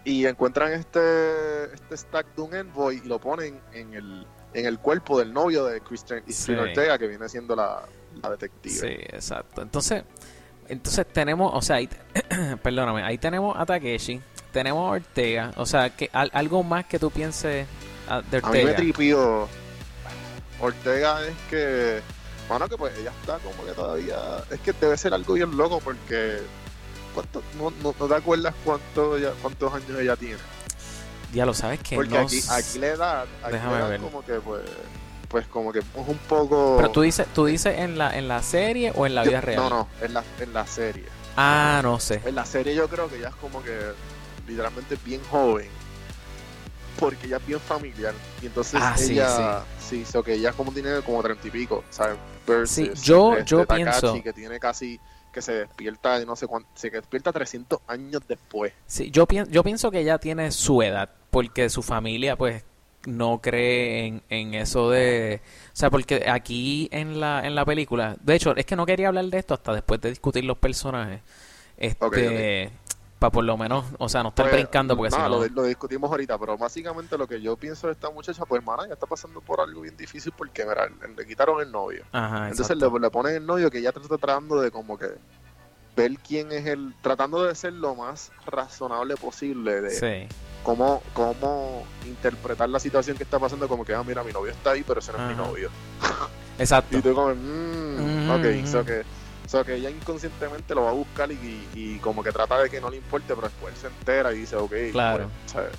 y 0.06 0.24
encuentran 0.24 0.72
este 0.72 1.64
este 1.74 1.96
stack 1.96 2.34
de 2.36 2.42
un 2.42 2.54
envoy 2.54 3.02
y 3.04 3.08
lo 3.08 3.18
ponen 3.18 3.60
en 3.72 3.92
el 3.92 4.26
en 4.54 4.64
el 4.64 4.78
cuerpo 4.78 5.18
del 5.18 5.32
novio 5.34 5.64
de 5.66 5.80
Christian, 5.82 6.22
Sí. 6.28 6.54
Ortega 6.54 6.96
que 6.96 7.08
viene 7.08 7.28
siendo 7.28 7.54
la, 7.56 7.82
la 8.22 8.30
detective. 8.30 8.74
Sí, 8.74 8.86
exacto. 9.12 9.60
Entonces, 9.60 10.04
entonces 10.68 11.06
tenemos, 11.12 11.50
o 11.52 11.60
sea, 11.60 11.76
ahí, 11.76 11.88
perdóname, 12.62 13.02
ahí 13.02 13.18
tenemos 13.18 13.54
a 13.58 13.66
Takeshi, 13.66 14.20
tenemos 14.52 14.88
a 14.88 14.92
Ortega, 14.92 15.50
o 15.56 15.66
sea, 15.66 15.90
que 15.90 16.08
al- 16.12 16.30
algo 16.32 16.62
más 16.62 16.86
que 16.86 16.98
tú 16.98 17.10
pienses 17.10 17.66
ah, 18.08 18.22
de 18.30 18.38
A 18.38 18.40
mí 18.42 18.46
me 18.52 18.58
Ortega. 18.60 18.76
tripió 18.76 19.48
Ortega 20.60 21.26
es 21.26 21.34
que 21.50 22.00
bueno 22.48 22.68
que 22.68 22.76
pues 22.78 22.96
ella 22.98 23.12
está 23.20 23.38
como 23.40 23.64
que 23.66 23.72
todavía 23.72 24.16
es 24.50 24.60
que 24.60 24.72
debe 24.72 24.96
ser 24.96 25.12
algo 25.12 25.34
bien 25.34 25.54
loco 25.56 25.80
porque 25.80 26.38
¿cuánto, 27.16 27.42
no, 27.58 27.70
no, 27.82 27.94
no 27.98 28.06
te 28.06 28.14
acuerdas 28.14 28.54
cuánto 28.64 29.16
ella- 29.16 29.32
cuántos 29.42 29.72
años 29.74 29.98
ella 29.98 30.14
tiene 30.16 30.36
Ya 31.32 31.44
lo 31.46 31.52
sabes 31.54 31.80
que 31.80 31.96
porque 31.96 32.10
no. 32.14 32.20
aquí, 32.20 32.40
aquí 32.48 32.78
la 32.78 32.86
edad 32.86 33.26
aquí 33.42 33.52
Déjame 33.54 33.72
la 33.72 33.78
edad 33.80 33.88
ver. 33.88 34.00
como 34.00 34.24
que 34.24 34.34
pues 34.34 34.62
pues 35.28 35.46
como 35.48 35.72
que 35.72 35.80
es 35.80 35.84
un 35.96 36.18
poco 36.28 36.74
Pero 36.76 36.90
tú 36.92 37.00
dices, 37.02 37.26
tú 37.34 37.46
dices 37.46 37.78
en 37.80 37.98
la 37.98 38.16
en 38.16 38.28
la 38.28 38.42
serie 38.44 38.92
o 38.94 39.06
en 39.06 39.14
la 39.16 39.24
vida 39.24 39.40
real. 39.40 39.60
no 39.62 39.70
no 39.70 39.88
en 40.00 40.14
la, 40.14 40.22
en 40.38 40.52
la 40.52 40.66
serie 40.66 41.04
Ah, 41.36 41.80
no 41.82 41.98
sé. 41.98 42.22
en 42.24 42.34
la 42.36 42.44
serie 42.46 42.74
yo 42.74 42.88
creo 42.88 43.08
que 43.08 43.16
ella 43.16 43.30
es 43.30 43.34
como 43.36 43.62
que 43.62 43.76
literalmente 44.46 44.96
bien 45.04 45.20
joven 45.30 45.68
porque 46.98 47.26
ella 47.26 47.36
es 47.38 47.46
bien 47.46 47.60
familiar 47.60 48.14
y 48.40 48.46
entonces 48.46 48.80
Ah, 48.82 48.94
sí, 48.96 49.12
ella 49.14 49.62
sí, 49.80 50.04
so 50.04 50.22
que 50.22 50.34
ella 50.34 50.52
como 50.52 50.72
tiene 50.72 51.00
como 51.02 51.22
treinta 51.22 51.46
y 51.46 51.50
pico 51.50 51.84
¿sabes? 51.90 52.16
Versus, 52.46 52.74
Sí, 52.74 52.90
yo- 53.02 53.32
este, 53.34 53.44
yo 53.46 53.66
Takashi, 53.66 53.82
pienso- 54.00 54.22
que 54.22 54.32
tiene 54.32 54.60
casi 54.60 55.00
que 55.36 55.42
se 55.42 55.52
despierta 55.52 56.18
de 56.18 56.24
no 56.24 56.34
sé 56.34 56.46
cuánto 56.46 56.70
se 56.74 56.88
despierta 56.88 57.30
300 57.30 57.80
años 57.88 58.22
después 58.26 58.72
Sí, 58.86 59.10
yo 59.10 59.26
pienso, 59.26 59.52
yo 59.52 59.62
pienso 59.62 59.90
que 59.90 60.00
ella 60.00 60.16
tiene 60.16 60.50
su 60.50 60.80
edad, 60.80 61.10
porque 61.30 61.68
su 61.68 61.82
familia, 61.82 62.36
pues, 62.36 62.64
no 63.06 63.42
cree 63.42 64.06
en, 64.06 64.22
en 64.30 64.54
eso 64.54 64.88
de... 64.88 65.42
O 65.66 65.76
sea, 65.76 65.90
porque 65.90 66.24
aquí 66.26 66.88
en 66.90 67.20
la, 67.20 67.46
en 67.46 67.54
la 67.54 67.66
película... 67.66 68.16
De 68.22 68.34
hecho, 68.34 68.56
es 68.56 68.64
que 68.64 68.76
no 68.76 68.86
quería 68.86 69.08
hablar 69.08 69.26
de 69.26 69.38
esto 69.38 69.52
hasta 69.52 69.74
después 69.74 70.00
de 70.00 70.08
discutir 70.08 70.42
los 70.44 70.56
personajes. 70.56 71.20
Este... 71.76 72.72
Para 73.26 73.32
por 73.32 73.44
lo 73.44 73.56
menos, 73.56 73.84
o 73.98 74.08
sea, 74.08 74.22
no 74.22 74.28
estar 74.28 74.44
Pues, 74.46 74.54
brincando, 74.54 74.96
porque 74.96 75.10
no, 75.10 75.16
si 75.16 75.22
no... 75.22 75.28
lo, 75.28 75.48
lo 75.48 75.62
discutimos 75.64 76.08
ahorita 76.10 76.38
pero 76.38 76.56
básicamente 76.56 77.18
lo 77.18 77.26
que 77.26 77.40
yo 77.40 77.56
pienso 77.56 77.88
de 77.88 77.94
esta 77.94 78.08
muchacha 78.10 78.44
pues 78.44 78.60
hermana 78.60 78.86
ya 78.86 78.94
está 78.94 79.06
pasando 79.06 79.40
por 79.40 79.60
algo 79.60 79.80
bien 79.80 79.96
difícil 79.96 80.32
porque 80.36 80.64
mira, 80.64 80.88
le, 81.16 81.26
quitaron 81.26 81.60
el 81.60 81.72
novio. 81.72 82.04
Ajá, 82.12 82.48
Entonces 82.48 82.76
le, 82.76 82.88
le 82.88 83.10
ponen 83.10 83.34
el 83.34 83.44
novio 83.44 83.68
que 83.68 83.78
ella 83.78 83.88
está 83.88 84.00
tratando 84.00 84.60
de 84.60 84.70
como 84.70 84.96
que 84.96 85.08
ver 85.96 86.12
quién 86.18 86.52
es 86.52 86.66
el, 86.66 86.94
tratando 87.02 87.42
de 87.42 87.54
ser 87.56 87.72
lo 87.72 87.96
más 87.96 88.30
razonable 88.46 89.16
posible 89.16 89.80
de 89.80 89.90
Sí, 89.90 90.34
cómo, 90.62 91.02
cómo 91.14 91.84
interpretar 92.06 92.68
la 92.68 92.78
situación 92.78 93.16
que 93.16 93.24
está 93.24 93.38
pasando, 93.40 93.66
como 93.66 93.84
que, 93.84 93.94
ah, 93.94 94.04
mira, 94.06 94.22
mi 94.22 94.32
novio 94.32 94.52
está 94.52 94.70
ahí, 94.70 94.84
pero 94.86 95.00
ese 95.00 95.12
no 95.12 95.18
es 95.18 95.36
mi 95.36 95.42
novio. 95.42 95.70
exacto. 96.58 96.96
Y 96.96 97.02
tú 97.02 97.14
como, 97.14 97.34
mmm, 97.34 98.30
ok, 98.30 98.66
so 98.66 98.84
que, 98.84 99.02
so 99.46 99.64
que 99.64 99.74
ella 99.76 99.90
inconscientemente 99.90 100.74
lo 100.74 100.82
va 100.84 100.90
a 100.90 100.94
buscar 100.94 101.30
y, 101.30 101.68
y 101.74 101.98
como 102.00 102.22
que 102.22 102.32
trata 102.32 102.58
de 102.60 102.68
que 102.70 102.80
no 102.80 102.90
le 102.90 102.96
importe, 102.98 103.34
pero 103.34 103.42
después 103.48 103.76
se 103.78 103.86
entera 103.86 104.32
y 104.32 104.38
dice, 104.38 104.56
ok, 104.56 104.72
Claro. 104.92 105.28
pues, 105.44 105.52
¿sabes? 105.52 105.72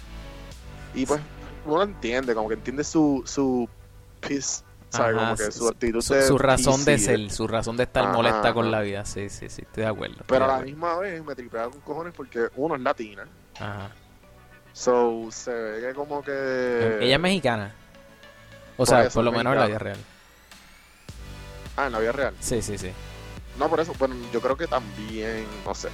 Y 0.94 1.06
pues 1.06 1.22
uno 1.66 1.84
entiende, 1.84 2.34
como 2.34 2.48
que 2.48 2.56
entiende 2.56 2.84
su, 2.84 3.24
su 3.26 3.68
peace, 4.22 4.64
¿sabes? 4.90 5.16
Ajá, 5.18 5.26
como 5.26 5.36
que 5.36 5.52
su- 5.52 5.60
su 5.60 5.68
actitud 5.68 6.02
Su, 6.02 6.14
de 6.14 6.22
su 6.24 6.38
razón 6.38 6.86
de 6.86 6.98
ser, 6.98 7.30
su 7.32 7.48
razón 7.48 7.78
de 7.78 7.84
estar 7.84 8.06
Ajá, 8.06 8.14
molesta 8.14 8.54
con 8.54 8.72
la 8.72 8.82
vida. 8.82 9.06
Sí, 9.06 9.30
sí, 9.30 9.50
sí, 9.50 9.64
estoy 9.64 9.84
de 9.84 9.90
acuerdo. 9.90 10.14
estoy 10.22 10.28
Pero 10.28 10.46
de 10.48 10.52
a 10.54 10.58
la 10.58 10.64
misma 10.64 10.98
vez 11.00 11.24
me 11.24 11.36
tripea 11.36 11.66
con 11.70 11.82
cojones 11.82 12.14
porque 12.16 12.48
uno 12.56 12.76
es 12.76 12.82
latina. 12.82 13.28
Ajá. 13.60 13.92
So 14.74 15.28
se 15.32 15.52
ve 15.52 15.82
que 15.88 15.94
como 15.94 16.24
que. 16.24 17.00
Ella 17.02 17.16
es 17.16 17.22
mexicana. 17.22 17.74
O 18.74 18.86
por 18.86 18.88
sea, 18.88 19.10
por 19.10 19.24
lo 19.24 19.32
menos 19.32 19.54
en 19.54 19.60
la 19.60 19.66
vida 19.68 19.80
real. 19.80 19.98
Ah, 21.76 21.88
en 21.88 21.92
la 21.94 22.00
vida 22.00 22.12
real. 22.12 22.34
Sí, 22.40 22.62
sí, 22.62 22.78
sí. 22.78 22.92
No, 23.58 23.70
por 23.70 23.80
eso, 23.80 23.94
bueno, 23.98 24.16
yo 24.32 24.40
creo 24.42 24.56
que 24.56 24.68
también, 24.68 25.46
no 25.66 25.74
sé. 25.74 25.90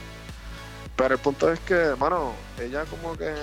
Pero 0.96 1.16
el 1.16 1.20
punto 1.20 1.52
es 1.52 1.60
que, 1.62 1.96
mano, 1.98 2.34
ella 2.60 2.86
como 2.86 3.18
que 3.18 3.34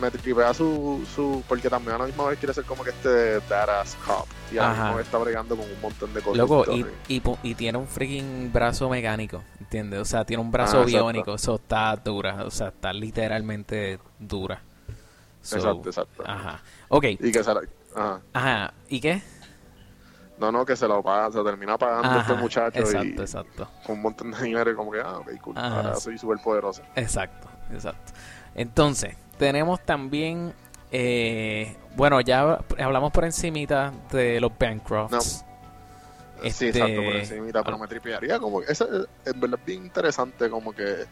me 0.00 0.10
tripea 0.10 0.52
su, 0.52 1.06
su. 1.14 1.42
Porque 1.48 1.70
también 1.70 1.94
a 1.94 1.98
la 1.98 2.06
misma 2.06 2.24
vez 2.26 2.38
quiere 2.38 2.52
ser 2.52 2.64
como 2.64 2.82
que 2.84 2.90
este 2.90 3.38
badass 3.48 3.96
cop. 4.04 4.26
Y 4.52 4.58
a 4.58 4.62
la 4.62 4.70
Ajá. 4.70 4.82
misma 4.82 4.96
vez 4.96 5.06
está 5.06 5.18
bregando 5.18 5.56
con 5.56 5.64
un 5.70 5.80
montón 5.80 6.12
de 6.14 6.20
cosas. 6.20 6.38
Loco, 6.38 6.64
y, 7.08 7.22
y, 7.42 7.54
tiene 7.54 7.78
un 7.78 7.86
freaking 7.86 8.52
brazo 8.52 8.88
mecánico, 8.88 9.42
¿entiendes? 9.60 10.00
O 10.00 10.04
sea, 10.04 10.24
tiene 10.24 10.42
un 10.42 10.50
brazo 10.50 10.80
Ah, 10.80 10.84
biónico, 10.84 11.34
eso 11.34 11.54
está 11.56 11.94
dura, 11.96 12.44
o 12.44 12.50
sea, 12.50 12.68
está 12.68 12.92
literalmente 12.92 13.98
dura. 14.18 14.62
So, 15.42 15.56
Exacto, 15.56 15.88
exacto. 15.88 16.22
Ajá. 16.26 16.60
Ok, 16.88 17.04
Y 17.20 17.30
que 17.30 17.44
se 17.44 17.54
la. 17.54 17.60
Ajá. 17.94 18.20
ajá. 18.32 18.74
¿Y 18.88 19.00
qué? 19.00 19.22
No, 20.38 20.52
no, 20.52 20.66
que 20.66 20.76
se 20.76 20.86
lo 20.86 21.02
paga, 21.02 21.32
se 21.32 21.42
termina 21.42 21.78
pagando 21.78 22.08
Ajá, 22.08 22.20
este 22.20 22.34
muchacho 22.34 22.78
exacto, 22.78 23.06
y 23.06 23.20
exacto, 23.20 23.68
con 23.86 23.96
un 23.96 24.02
montón 24.02 24.30
de 24.32 24.42
dinero 24.42 24.70
y 24.70 24.74
como 24.74 24.90
que, 24.92 25.00
ah, 25.00 25.18
ok, 25.18 25.30
cool. 25.40 25.56
Ahora 25.56 25.96
soy 25.96 26.18
súper 26.18 26.38
poderoso. 26.38 26.82
exacto, 26.94 27.48
exacto. 27.72 28.12
Entonces, 28.54 29.16
tenemos 29.38 29.80
también, 29.84 30.52
eh, 30.92 31.76
bueno, 31.94 32.20
ya 32.20 32.58
hablamos 32.78 33.12
por 33.12 33.24
encimita 33.24 33.92
de 34.10 34.40
los 34.40 34.52
Bancrofts. 34.58 35.24
Sí, 35.24 35.44
Este, 36.42 36.68
exacto, 36.68 37.02
por 37.02 37.16
encimita, 37.16 37.64
pero 37.64 37.78
me 37.78 37.86
tripearía 37.86 38.38
como 38.38 38.60
que, 38.60 38.72
es 38.72 38.78
verdad 38.78 39.58
es 39.58 39.64
bien 39.64 39.84
interesante 39.84 40.50
como 40.50 40.72
que 40.74 41.06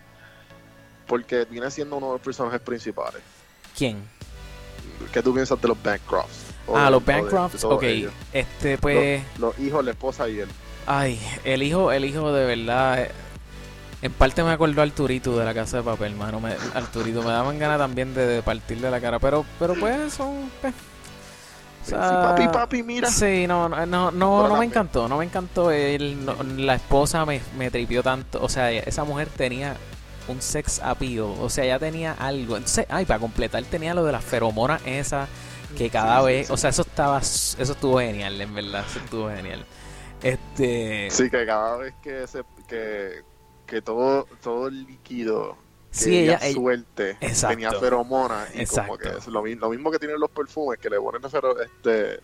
porque 1.07 1.45
viene 1.45 1.71
siendo 1.71 1.97
uno 1.97 2.07
de 2.09 2.13
los 2.15 2.21
personajes 2.21 2.61
principales. 2.61 3.23
¿Quién? 3.77 4.03
¿Qué 5.13 5.23
tú 5.23 5.35
piensas 5.35 5.61
de 5.61 5.69
los 5.69 5.83
Bancrofts? 5.83 6.44
O 6.67 6.77
Ah, 6.77 6.87
de- 6.87 6.91
los 6.93 7.05
de- 7.05 7.13
de 7.13 7.21
Bancrofts, 7.21 7.65
ok. 7.65 7.83
ellos? 7.83 8.13
Este, 8.33 8.79
pues... 8.79 9.23
Los 9.39 9.59
hijos, 9.59 9.85
la 9.85 9.91
esposa 9.93 10.29
y 10.29 10.41
él. 10.41 10.49
Ay, 10.87 11.21
el 11.45 11.63
hijo, 11.63 11.93
el 11.93 12.05
hijo 12.05 12.33
de 12.33 12.45
verdad. 12.45 13.03
eh, 13.03 13.11
En 14.03 14.13
parte 14.13 14.43
me 14.43 14.51
acordó 14.51 14.81
a 14.83 14.85
Arturito 14.85 15.39
de 15.39 15.45
la 15.47 15.55
casa 15.55 15.79
de 15.79 15.83
papel, 15.83 16.15
mano. 16.15 16.39
Me, 16.41 16.55
Arturito 16.75 17.23
me 17.23 17.31
daban 17.31 17.59
ganas 17.59 17.79
también 17.79 18.15
de, 18.15 18.27
de 18.27 18.43
partirle 18.43 18.91
la 18.91 19.01
cara, 19.01 19.19
pero, 19.19 19.45
pero 19.59 19.75
pues 19.75 20.13
son. 20.13 20.51
pues, 20.61 20.75
o 20.75 21.85
Sí, 21.87 21.91
sea, 21.91 22.09
sí, 22.09 22.15
papi, 22.17 22.49
papi, 22.49 22.83
mira. 22.83 23.11
Sí, 23.11 23.47
no, 23.47 23.69
no, 23.69 23.87
no, 23.87 24.11
no, 24.11 24.57
me 24.59 24.65
encantó, 24.65 25.07
no 25.09 25.19
me 25.19 25.25
encantó. 25.27 25.71
El, 25.71 26.25
no- 26.25 26.37
la 26.57 26.75
esposa 26.75 27.25
me, 27.27 27.41
me 27.59 27.71
tripió 27.71 28.03
tanto. 28.03 28.43
O 28.43 28.49
sea, 28.49 28.71
esa 28.71 29.05
mujer 29.05 29.29
tenía 29.29 29.77
un 30.29 30.41
sex 30.43 30.81
appeal. 30.83 31.21
O 31.41 31.49
sea, 31.51 31.65
ella 31.65 31.79
tenía 31.79 32.13
algo. 32.13 32.59
Ay, 32.89 33.05
para 33.07 33.21
completar, 33.21 33.63
tenía 33.65 33.93
lo 33.95 34.05
de 34.05 34.13
las 34.13 34.25
feromonas 34.25 34.81
esa 34.87 35.29
que 35.75 35.91
cada 35.91 36.21
Sí, 36.21 36.27
vez. 36.27 36.47
sí. 36.47 36.53
O 36.53 36.57
sea, 36.57 36.71
eso 36.71 36.83
estaba. 36.83 37.19
Eso 37.19 37.61
estuvo 37.63 37.99
genial, 38.01 38.41
en 38.41 38.55
verdad. 38.55 38.85
Eso 38.89 38.99
estuvo 39.01 39.29
genial. 39.31 39.65
Este. 40.23 41.11
Sí, 41.11 41.29
que 41.31 41.45
cada 41.47 41.77
vez 41.77 41.95
que 42.03 42.27
se 42.27 42.43
que, 42.67 43.23
que 43.67 43.83
todo 43.83 44.27
todo 44.43 44.69
el 44.69 44.85
líquido 44.85 45.57
que 45.93 45.99
Sí, 45.99 46.17
ella- 46.19 46.37
ella, 46.37 46.47
ella- 46.47 46.55
suelte 46.55 47.11
Exacto. 47.21 47.49
tenía 47.57 47.73
feromonas 47.73 48.49
y 48.51 48.53
como 48.53 48.63
Exacto. 48.63 48.99
que 48.99 49.09
es 49.19 49.27
lo, 49.29 49.43
mi- 49.43 49.55
lo 49.55 49.69
mismo 49.71 49.91
que 49.91 49.99
tienen 49.99 50.19
los 50.19 50.31
perfumes 50.31 50.79
que 50.79 50.89
le 50.91 50.99
ponen 50.99 51.23
fero- 51.31 51.61
este 51.61 52.21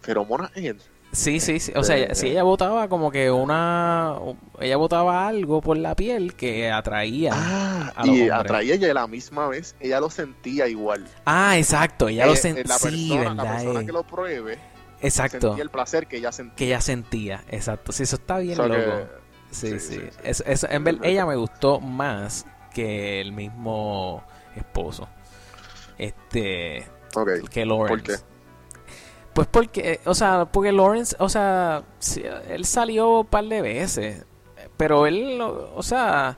feromonas 0.00 0.50
en 0.54 0.78
Sí, 1.14 1.38
sí, 1.40 1.60
sí. 1.60 1.72
O 1.76 1.84
sea, 1.84 1.96
Eh, 1.96 2.04
ella- 2.04 2.14
sí, 2.14 2.28
ella 2.28 2.42
botaba 2.42 2.88
como 2.88 3.10
que 3.10 3.30
una. 3.30 4.16
Ella 4.60 4.76
botaba 4.76 5.26
algo 5.28 5.60
por 5.62 5.76
la 5.76 5.94
piel 5.94 6.34
que 6.34 6.70
atraía. 6.70 7.30
ah, 7.32 7.92
a 7.94 8.04
los 8.06 8.16
y 8.16 8.22
hombres. 8.22 8.40
atraía 8.40 8.74
y 8.74 8.84
a 8.84 8.94
la 8.94 9.06
misma 9.06 9.46
vez 9.48 9.76
ella 9.80 10.00
lo 10.00 10.10
sentía 10.10 10.66
igual 10.68 11.06
Ah, 11.24 11.56
exacto. 11.56 12.08
Ella 12.08 12.26
lo 12.26 12.32
Eh, 12.32 12.34
eh, 12.34 12.38
sentía. 12.38 12.64
la 12.66 12.78
Sí, 12.78 13.08
persona, 13.10 13.34
la 13.34 13.52
persona 13.52 13.80
eh. 13.80 13.86
que 13.86 13.92
lo 13.92 14.02
pruebe 14.02 14.58
Exacto. 15.00 15.40
sentía 15.48 15.62
el 15.62 15.70
placer 15.70 16.06
que 16.06 16.16
ella 16.16 16.32
sentía 16.32 16.56
que 16.56 16.64
ella 16.66 16.80
sentía, 16.80 17.44
exacto. 17.48 17.92
Sí, 17.92 18.02
eso 18.02 18.16
está 18.16 18.38
bien 18.38 18.58
O 18.60 18.66
sea 18.66 18.76
que- 18.76 18.86
loco. 18.86 19.06
Sí, 19.50 19.68
sí. 19.70 19.78
sí, 19.78 19.94
sí, 19.94 20.00
sí. 20.10 20.18
Es- 20.24 20.42
es- 20.46 20.64
en 20.68 20.82
ver- 20.84 20.98
ella 21.04 21.26
me 21.26 21.36
gustó 21.36 21.78
más 21.80 22.44
que 22.74 23.20
el 23.20 23.30
mismo 23.32 24.24
esposo. 24.56 25.08
Este, 25.98 26.84
Ok. 27.14 27.48
que 27.50 27.64
Lawrence. 27.64 27.88
¿Por 27.88 28.02
qué? 28.02 28.33
Pues 29.34 29.48
porque, 29.50 30.00
o 30.06 30.14
sea, 30.14 30.44
porque 30.46 30.70
Lawrence, 30.72 31.16
o 31.18 31.28
sea, 31.28 31.82
él 32.48 32.64
salió 32.64 33.20
un 33.20 33.26
par 33.26 33.44
de 33.44 33.60
veces, 33.62 34.24
pero 34.76 35.06
él, 35.06 35.40
o 35.40 35.82
sea, 35.82 36.36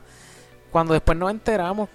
cuando 0.71 0.93
después 0.93 1.17
nos 1.17 1.29
enteramos, 1.31 1.89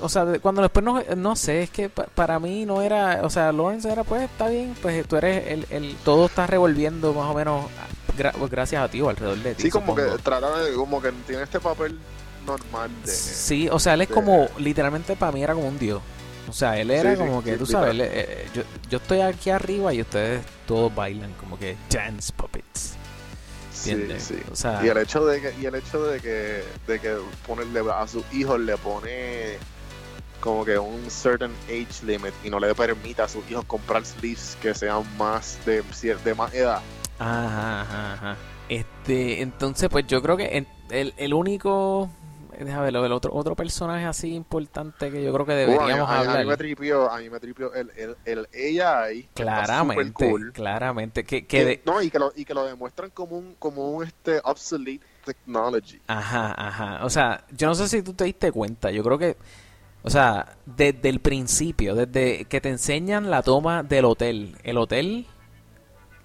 o 0.00 0.08
sea, 0.08 0.26
cuando 0.42 0.62
después 0.62 0.84
nos, 0.84 1.16
no 1.16 1.36
sé, 1.36 1.62
es 1.62 1.70
que 1.70 1.88
pa- 1.88 2.06
para 2.06 2.38
mí 2.40 2.64
no 2.66 2.82
era, 2.82 3.20
o 3.22 3.30
sea, 3.30 3.52
Lawrence 3.52 3.90
era, 3.90 4.02
pues, 4.02 4.22
está 4.22 4.48
bien, 4.48 4.74
pues 4.82 5.06
tú 5.06 5.16
eres, 5.16 5.46
el, 5.48 5.66
el, 5.70 5.96
todo 6.04 6.26
está 6.26 6.46
revolviendo 6.48 7.12
más 7.12 7.30
o 7.30 7.34
menos, 7.34 7.66
gra- 8.18 8.32
pues, 8.32 8.50
gracias 8.50 8.82
a 8.82 8.88
ti 8.88 9.00
o 9.00 9.08
alrededor 9.08 9.38
de 9.38 9.54
ti. 9.54 9.62
Sí, 9.64 9.70
como 9.70 9.94
que 9.94 10.02
supongo. 10.02 10.22
trata 10.22 10.58
de 10.58 10.74
como 10.74 11.00
que 11.00 11.12
tiene 11.28 11.42
este 11.44 11.60
papel 11.60 11.96
normal 12.44 12.90
de 13.04 13.12
Sí, 13.12 13.68
o 13.70 13.78
sea, 13.78 13.94
él 13.94 14.00
es 14.00 14.08
de- 14.08 14.14
como, 14.14 14.48
literalmente 14.58 15.14
para 15.14 15.30
mí 15.32 15.42
era 15.44 15.54
como 15.54 15.68
un 15.68 15.78
dios. 15.78 16.00
O 16.50 16.52
sea, 16.52 16.78
él 16.78 16.90
era 16.90 17.14
Sí, 17.14 17.16
sí, 17.16 17.24
como 17.26 17.42
que, 17.42 17.56
tú 17.56 17.66
sabes, 17.66 17.90
él, 17.90 18.00
eh, 18.02 18.50
yo, 18.52 18.62
yo 18.88 18.98
estoy 18.98 19.20
aquí 19.20 19.50
arriba 19.50 19.94
y 19.94 20.00
ustedes 20.02 20.44
todos 20.66 20.94
bailan 20.94 21.32
como 21.34 21.58
que 21.58 21.76
dance 21.88 22.32
puppets. 22.32 22.98
Sí, 23.72 23.92
¿Entiendes? 23.92 24.24
sí. 24.24 24.42
O 24.50 24.56
sea, 24.56 24.84
Y 24.84 24.88
el 24.88 24.98
hecho 24.98 25.24
de 25.24 25.40
que, 25.40 25.54
y 25.60 25.66
el 25.66 25.74
hecho 25.76 26.04
de 26.04 26.20
que, 26.20 26.64
de 26.86 27.00
que 27.00 27.16
ponerle 27.46 27.80
a 27.92 28.06
sus 28.08 28.24
hijos 28.32 28.60
le 28.60 28.76
pone 28.78 29.58
como 30.40 30.64
que 30.64 30.78
un 30.78 31.10
certain 31.10 31.52
age 31.68 32.04
limit 32.04 32.34
y 32.42 32.50
no 32.50 32.58
le 32.60 32.74
permite 32.74 33.22
a 33.22 33.28
sus 33.28 33.48
hijos 33.50 33.64
comprar 33.66 34.04
sleeves 34.04 34.56
que 34.60 34.74
sean 34.74 35.04
más 35.16 35.58
de, 35.64 35.82
de 36.24 36.34
más 36.34 36.52
edad. 36.54 36.82
Ajá, 37.18 37.82
ajá, 37.82 38.12
ajá. 38.14 38.36
Este, 38.68 39.42
entonces, 39.42 39.88
pues 39.90 40.06
yo 40.06 40.22
creo 40.22 40.36
que 40.36 40.66
el, 40.90 41.14
el 41.16 41.34
único, 41.34 42.10
déjame 42.64 42.84
ver, 42.90 42.96
el 42.96 43.12
otro, 43.12 43.32
otro 43.34 43.54
personaje 43.56 44.04
así 44.04 44.34
importante 44.34 45.10
que 45.10 45.22
yo 45.22 45.32
creo 45.32 45.46
que 45.46 45.52
deberíamos 45.54 46.08
Uh, 46.08 46.12
a, 46.12 46.14
mí- 46.20 46.20
a 46.20 46.20
mí- 46.20 46.26
me 46.34 46.40
hablar. 46.40 46.56
tripió, 46.58 47.10
a 47.10 47.18
mí 47.18 47.30
me 47.30 47.40
tripió 47.40 47.72
el, 47.74 47.90
el, 47.96 48.16
el 48.24 48.48
AI. 48.78 49.28
Claramente, 49.34 50.12
cool. 50.12 50.52
claramente. 50.52 51.24
Que, 51.24 51.46
que 51.46 51.64
de- 51.64 51.82
no, 51.86 52.00
y 52.02 52.10
que 52.10 52.18
lo, 52.18 52.32
y 52.36 52.44
que 52.44 52.54
lo 52.54 52.64
demuestran 52.66 53.10
como 53.10 53.36
un, 53.38 53.54
como 53.58 53.90
un 53.90 54.04
este 54.04 54.40
obsolete 54.44 55.04
technology. 55.24 56.00
Ajá, 56.06 56.54
ajá. 56.56 57.04
O 57.04 57.10
sea, 57.10 57.44
yo 57.56 57.66
no 57.68 57.74
sé 57.74 57.88
si 57.88 58.02
tú 58.02 58.12
te 58.14 58.24
diste 58.24 58.50
cuenta. 58.52 58.90
Yo 58.90 59.02
creo 59.02 59.18
que, 59.18 59.36
o 60.02 60.10
sea, 60.10 60.56
desde 60.66 61.08
el 61.08 61.20
principio, 61.20 61.94
desde 61.94 62.44
que 62.46 62.60
te 62.60 62.68
enseñan 62.70 63.30
la 63.30 63.42
toma 63.42 63.82
del 63.82 64.04
hotel, 64.06 64.56
el 64.64 64.78
hotel, 64.78 65.26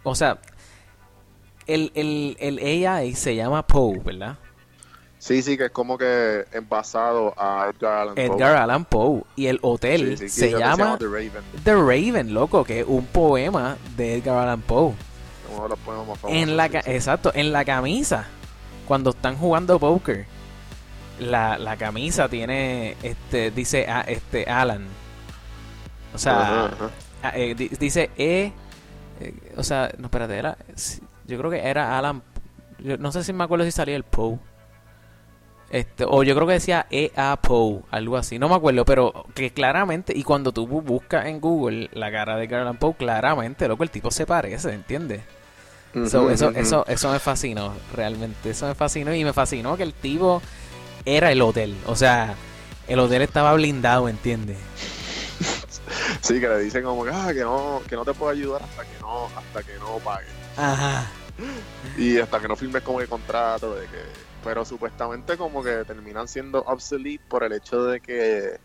o 0.03 0.15
sea, 0.15 0.39
el, 1.67 1.91
el, 1.95 2.37
el 2.39 2.87
AI 2.87 3.15
se 3.15 3.35
llama 3.35 3.65
Poe, 3.65 3.99
¿verdad? 3.99 4.37
Sí, 5.25 5.41
sí, 5.41 5.57
que 5.57 5.65
es 5.65 5.71
como 5.71 5.97
que 5.97 6.45
envasado 6.51 7.33
a 7.35 7.67
Edgar 7.73 7.93
Allan 8.01 8.13
Poe. 8.13 8.25
Edgar 8.25 8.57
Allan 8.57 8.85
Poe. 8.85 9.23
Y 9.35 9.47
el 9.47 9.57
hotel 9.63 10.19
Sí, 10.19 10.29
sí, 10.29 10.39
se 10.41 10.51
llama 10.51 10.97
The 10.99 11.05
Raven. 11.05 11.31
The 11.63 11.73
Raven, 11.73 12.31
loco, 12.31 12.63
que 12.63 12.81
es 12.81 12.85
un 12.87 13.07
poema 13.07 13.75
de 13.97 14.17
Edgar 14.17 14.37
Allan 14.37 14.61
Poe. 14.61 14.93
Uno 15.51 15.63
de 15.63 15.69
los 15.69 15.79
poemas 15.79 16.07
más 16.09 16.19
famosos. 16.19 16.43
En 16.43 16.55
la 16.55 16.67
sí, 16.69 16.77
exacto, 16.85 17.31
en 17.33 17.51
la 17.51 17.65
camisa, 17.65 18.27
cuando 18.87 19.09
están 19.09 19.35
jugando 19.35 19.79
póker, 19.79 20.27
la, 21.19 21.57
la 21.57 21.75
camisa 21.75 22.29
tiene, 22.29 22.95
este, 23.01 23.49
dice, 23.49 23.87
ah, 23.89 24.05
este, 24.07 24.45
Alan. 24.45 24.85
O 26.13 26.19
sea, 26.19 26.65
Ajá, 26.65 26.65
ajá. 27.21 27.37
eh, 27.37 27.55
di- 27.55 27.69
dice 27.69 28.11
E, 28.15 28.51
eh, 29.21 29.33
o 29.57 29.63
sea, 29.63 29.91
no, 29.97 30.05
espérate, 30.05 30.37
era, 30.37 30.55
yo 31.25 31.39
creo 31.39 31.49
que 31.49 31.61
era 31.67 31.97
Alan, 31.97 32.21
yo 32.77 32.97
no 32.99 33.11
sé 33.11 33.23
si 33.23 33.33
me 33.33 33.43
acuerdo 33.43 33.65
si 33.65 33.71
salía 33.71 33.95
el 33.95 34.03
Poe. 34.03 34.37
Este, 35.71 36.05
o 36.07 36.23
yo 36.23 36.35
creo 36.35 36.47
que 36.47 36.53
decía 36.53 36.85
E.A. 36.89 37.37
Poe, 37.41 37.81
algo 37.91 38.17
así, 38.17 38.37
no 38.39 38.47
me 38.47 38.55
acuerdo, 38.55 38.85
pero 38.85 39.25
que 39.33 39.51
claramente, 39.51 40.13
y 40.15 40.23
cuando 40.23 40.51
tú 40.51 40.67
bu- 40.67 40.83
buscas 40.83 41.25
en 41.25 41.41
Google 41.41 41.89
la 41.93 42.11
cara 42.11 42.37
de 42.37 42.47
Garland 42.47 42.77
Poe, 42.79 42.93
claramente, 42.95 43.67
loco, 43.67 43.83
el 43.83 43.89
tipo 43.89 44.11
se 44.11 44.25
parece, 44.25 44.71
¿entiendes? 44.73 45.21
So, 46.09 46.29
eso, 46.29 46.49
eso, 46.51 46.85
eso 46.87 47.11
me 47.11 47.19
fascinó, 47.19 47.73
realmente. 47.93 48.49
Eso 48.49 48.67
me 48.67 48.75
fascinó 48.75 49.13
y 49.13 49.23
me 49.23 49.31
fascinó 49.33 49.77
que 49.77 49.83
el 49.83 49.93
tipo 49.93 50.41
era 51.05 51.31
el 51.31 51.41
hotel. 51.41 51.73
O 51.87 51.95
sea, 51.95 52.35
el 52.87 52.99
hotel 52.99 53.21
estaba 53.21 53.53
blindado, 53.53 54.09
¿entiendes? 54.09 54.57
Sí, 56.21 56.39
que 56.39 56.47
le 56.47 56.59
dicen 56.59 56.83
como 56.83 57.03
que, 57.05 57.11
ah, 57.13 57.31
que 57.33 57.41
no, 57.41 57.81
que 57.87 57.95
no 57.95 58.03
te 58.03 58.13
puedo 58.13 58.31
ayudar 58.31 58.61
hasta 58.63 58.83
que 58.83 58.99
no, 58.99 59.27
hasta 59.37 59.63
que 59.63 59.77
no 59.79 59.97
pagues. 60.03 60.29
Ajá. 60.57 61.07
Y 61.97 62.17
hasta 62.19 62.39
que 62.39 62.47
no 62.47 62.55
firmes 62.55 62.81
como 62.83 62.99
el 63.01 63.07
contrato 63.07 63.75
de 63.75 63.85
que. 63.87 64.01
Pero 64.45 64.63
supuestamente 64.63 65.35
como 65.37 65.61
que 65.61 65.83
terminan 65.83 66.27
siendo 66.29 66.59
obsolete 66.61 67.21
por 67.27 67.43
el 67.43 67.51
hecho 67.51 67.83
de 67.83 67.99
que 67.99 68.57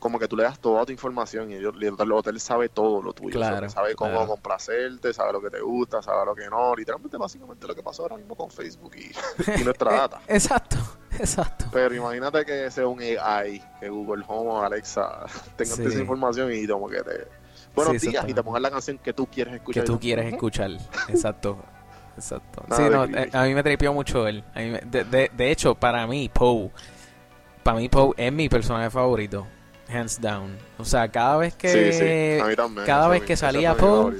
como 0.00 0.18
que 0.18 0.26
tú 0.26 0.34
le 0.36 0.42
das 0.44 0.58
toda 0.58 0.84
tu 0.86 0.92
información 0.92 1.50
y 1.52 1.54
y 1.56 1.56
el 1.58 2.12
hotel 2.12 2.40
sabe 2.40 2.68
todo 2.70 3.00
lo 3.02 3.12
tuyo. 3.12 3.36
Claro, 3.38 3.56
O 3.56 3.60
sea, 3.60 3.68
sabe 3.68 3.94
cómo 3.94 4.10
claro. 4.12 4.26
complacerte, 4.28 5.12
sabe 5.12 5.32
lo 5.32 5.40
que 5.42 5.50
te 5.50 5.60
gusta, 5.60 6.02
sabe 6.02 6.24
lo 6.26 6.34
que 6.34 6.48
no. 6.48 6.74
Literalmente 6.74 7.16
básicamente 7.18 7.66
lo 7.66 7.74
que 7.74 7.82
pasó 7.82 8.02
ahora 8.02 8.16
mismo 8.16 8.34
con 8.34 8.50
Facebook 8.50 8.92
y, 8.96 9.12
y 9.60 9.64
nuestra 9.64 9.92
data. 9.92 10.20
Exacto, 10.28 10.76
exacto. 11.18 11.66
Pero 11.70 11.94
imagínate 11.94 12.44
que 12.46 12.70
sea 12.70 12.86
un 12.86 12.98
AI, 13.00 13.62
que 13.78 13.88
Google 13.90 14.24
Home 14.26 14.50
o 14.50 14.62
Alexa 14.62 15.26
tengan 15.56 15.76
Sí. 15.76 15.82
toda 15.82 15.90
esa 15.94 16.00
información 16.00 16.52
y 16.52 16.66
como 16.66 16.88
que 16.88 17.02
te... 17.02 17.28
Buenos 17.76 18.00
Sí, 18.00 18.08
días 18.08 18.24
y 18.26 18.34
te 18.34 18.42
pongan 18.42 18.62
la 18.62 18.70
canción 18.70 18.98
que 18.98 19.12
tú 19.12 19.26
quieres 19.26 19.52
Que 19.52 19.58
escuchar. 19.58 19.84
tú 19.84 19.94
Y 19.94 19.98
quieres 19.98 20.32
escuchar. 20.32 20.70
Exacto. 21.08 21.58
Exacto. 22.16 22.64
Nada 22.68 22.82
Sí, 22.86 22.90
no, 22.92 23.06
creepy. 23.06 23.28
eh, 23.28 23.38
a 23.38 23.44
mí 23.44 23.54
me 23.54 23.62
tripió 23.62 23.92
mucho 23.92 24.26
él. 24.26 24.44
A 24.54 24.58
mí 24.60 24.70
me- 24.70 24.80
de, 24.80 25.04
de, 25.04 25.30
de 25.34 25.50
hecho, 25.50 25.74
para 25.74 26.06
mí, 26.06 26.28
Poe, 26.32 26.70
para 27.62 27.78
mí 27.78 27.88
Poe 27.88 28.12
es 28.16 28.32
mi 28.32 28.48
personaje 28.48 28.90
favorito. 28.90 29.46
Hands 29.88 30.20
down. 30.20 30.56
O 30.78 30.84
sea, 30.84 31.08
cada 31.08 31.36
vez 31.38 31.54
que... 31.54 31.68
Sí, 31.68 31.92
sí, 31.98 32.40
a 32.42 32.46
mí 32.46 32.54
también. 32.56 32.86
cada 32.86 33.08
vez 33.08 33.22
que 33.22 33.36
salía 33.36 33.74
Poe. 33.74 34.14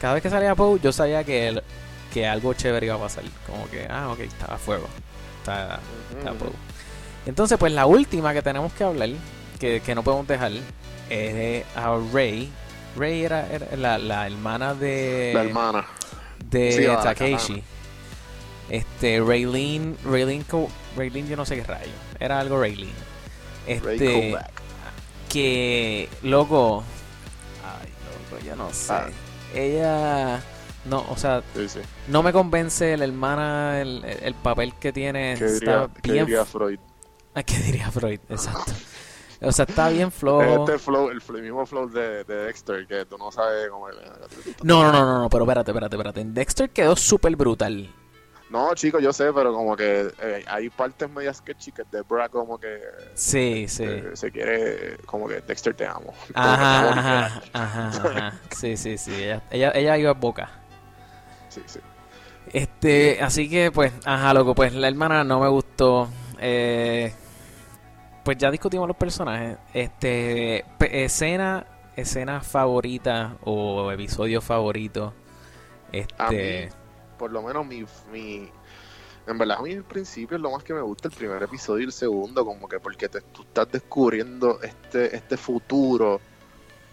Cada 0.00 0.14
vez 0.14 0.22
que 0.22 0.30
salía 0.30 0.54
Poe, 0.54 0.80
yo 0.80 0.92
sabía 0.92 1.22
que, 1.24 1.62
que 2.12 2.26
algo 2.26 2.52
chévere 2.54 2.86
iba 2.86 2.96
a 2.96 2.98
pasar. 2.98 3.24
Como 3.46 3.68
que, 3.70 3.86
ah, 3.88 4.08
ok, 4.10 4.20
estaba 4.20 4.54
a 4.54 4.58
fuego. 4.58 4.86
Está, 5.38 5.78
está 6.18 6.32
Poe. 6.32 6.50
Entonces, 7.26 7.56
pues 7.58 7.72
la 7.72 7.86
última 7.86 8.32
que 8.34 8.42
tenemos 8.42 8.72
que 8.72 8.84
hablar, 8.84 9.08
que, 9.60 9.80
que 9.80 9.94
no 9.94 10.02
podemos 10.02 10.26
dejar, 10.26 10.52
es 10.52 11.34
de 11.34 11.64
a 11.76 11.96
Rey. 12.12 12.50
Rey 12.96 13.24
era, 13.24 13.46
era 13.50 13.76
la, 13.76 13.98
la 13.98 14.26
hermana 14.26 14.74
de, 14.74 15.30
La 15.34 15.42
hermana. 15.44 15.84
De 16.58 16.72
Sí, 16.72 17.02
Takeshi. 17.02 17.62
Este, 18.70 19.20
Raylene, 19.20 19.94
Raylene, 20.04 20.44
Raylene, 20.96 21.28
yo 21.28 21.36
no 21.36 21.44
sé 21.44 21.56
qué 21.56 21.64
rayo. 21.64 21.92
Era 22.18 22.40
algo 22.40 22.58
Raylene. 22.60 22.92
Ray 23.66 23.96
Este, 23.96 24.30
Kovac. 24.30 24.50
que, 25.28 26.08
loco, 26.22 26.82
ay, 27.64 27.88
loco, 28.30 28.44
yo 28.44 28.56
no 28.56 28.72
sé. 28.72 28.92
Ah. 28.92 29.08
Ella, 29.54 30.42
no, 30.86 31.04
o 31.10 31.16
sea, 31.16 31.42
Sí, 31.54 31.68
sí. 31.68 31.80
no 32.08 32.22
me 32.22 32.32
convence 32.32 32.96
la 32.96 33.04
hermana, 33.04 33.80
el, 33.80 34.04
el- 34.04 34.22
el 34.24 34.34
papel 34.34 34.74
que 34.74 34.92
tiene. 34.92 35.34
¿Qué 35.38 35.44
está 35.46 35.60
diría, 35.86 35.88
qué 36.02 36.12
bien. 36.12 36.26
diría 36.26 36.44
Freud? 36.44 36.78
Ah, 37.34 37.42
¿Qué 37.42 37.58
diría 37.58 37.90
Freud? 37.90 38.20
Exacto. 38.28 38.72
O 39.46 39.52
sea, 39.52 39.64
está 39.68 39.88
bien 39.88 40.10
flojo. 40.12 40.64
Este 40.64 40.78
flow, 40.78 41.10
el, 41.10 41.20
mismo 41.42 41.66
flow 41.66 41.88
de, 41.88 42.24
de 42.24 42.34
Dexter, 42.44 42.86
que 42.86 43.04
tú 43.06 43.18
no 43.18 43.30
sabes 43.30 43.68
cómo 43.68 43.88
es. 43.88 43.96
No, 44.62 44.82
no, 44.82 44.92
no, 44.92 45.04
no, 45.04 45.18
no, 45.22 45.28
pero 45.30 45.44
espérate, 45.44 45.70
espérate, 45.70 45.96
espérate. 45.96 46.24
Dexter 46.24 46.70
quedó 46.70 46.96
súper 46.96 47.36
brutal. 47.36 47.90
No, 48.50 48.72
chicos, 48.74 49.02
yo 49.02 49.12
sé, 49.12 49.32
pero 49.32 49.52
como 49.52 49.76
que 49.76 50.12
eh, 50.22 50.44
hay 50.46 50.68
partes 50.70 51.10
medias 51.10 51.38
sketchy 51.38 51.72
que 51.72 51.82
Debra 51.90 52.28
como 52.28 52.56
que 52.58 52.78
Sí, 53.14 53.66
sí. 53.66 53.82
eh, 53.84 54.10
se 54.14 54.30
quiere, 54.30 54.98
como 55.06 55.26
que 55.26 55.40
Dexter 55.40 55.74
te 55.74 55.86
amo. 55.86 56.14
Ajá, 56.34 56.88
ajá, 56.90 57.42
ajá, 57.52 57.88
ajá. 57.88 58.40
Sí, 58.50 58.76
sí, 58.76 58.96
sí. 58.96 59.12
Ella, 59.12 59.42
ella, 59.50 59.72
ella 59.74 59.98
iba 59.98 60.10
a 60.10 60.14
boca. 60.14 60.50
Sí, 61.48 61.62
sí. 61.66 61.80
Este, 62.52 63.20
así 63.22 63.48
que 63.48 63.72
pues, 63.72 63.92
ajá, 64.04 64.34
loco, 64.34 64.54
pues 64.54 64.72
la 64.74 64.86
hermana 64.88 65.24
no 65.24 65.40
me 65.40 65.48
gustó. 65.48 66.08
Eh, 66.38 67.12
pues 68.24 68.38
ya 68.38 68.50
discutimos 68.50 68.88
los 68.88 68.96
personajes. 68.96 69.58
Este, 69.72 70.64
escena, 70.80 71.66
escena 71.96 72.40
favorita 72.40 73.36
o 73.42 73.92
episodio 73.92 74.40
favorito. 74.40 75.14
A 76.18 76.32
mí, 76.32 76.62
Este, 76.62 76.70
por 77.18 77.30
lo 77.30 77.42
menos 77.42 77.66
mi, 77.66 77.84
mi 78.12 78.50
en 79.26 79.38
verdad 79.38 79.58
a 79.58 79.62
mí 79.62 79.72
al 79.74 79.84
principio 79.84 80.36
es 80.36 80.42
lo 80.42 80.50
más 80.50 80.64
que 80.64 80.74
me 80.74 80.82
gusta 80.82 81.08
el 81.08 81.14
primer 81.14 81.42
episodio 81.42 81.82
y 81.82 81.86
el 81.86 81.92
segundo, 81.92 82.44
como 82.44 82.68
que 82.68 82.80
porque 82.80 83.08
te, 83.08 83.20
tú 83.20 83.42
estás 83.42 83.70
descubriendo 83.70 84.60
este, 84.62 85.14
este 85.16 85.36
futuro 85.36 86.20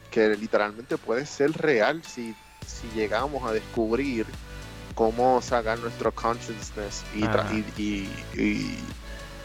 que 0.10 0.30
literalmente 0.30 0.98
puede 0.98 1.26
ser 1.26 1.52
real 1.54 2.04
si, 2.04 2.36
si 2.66 2.90
llegamos 2.92 3.44
a 3.44 3.54
descubrir 3.54 4.26
cómo 4.96 5.42
sacar 5.42 5.80
nuestro 5.80 6.12
consciousness 6.14 7.04
y, 7.16 7.24
y, 7.82 8.10
y, 8.38 8.78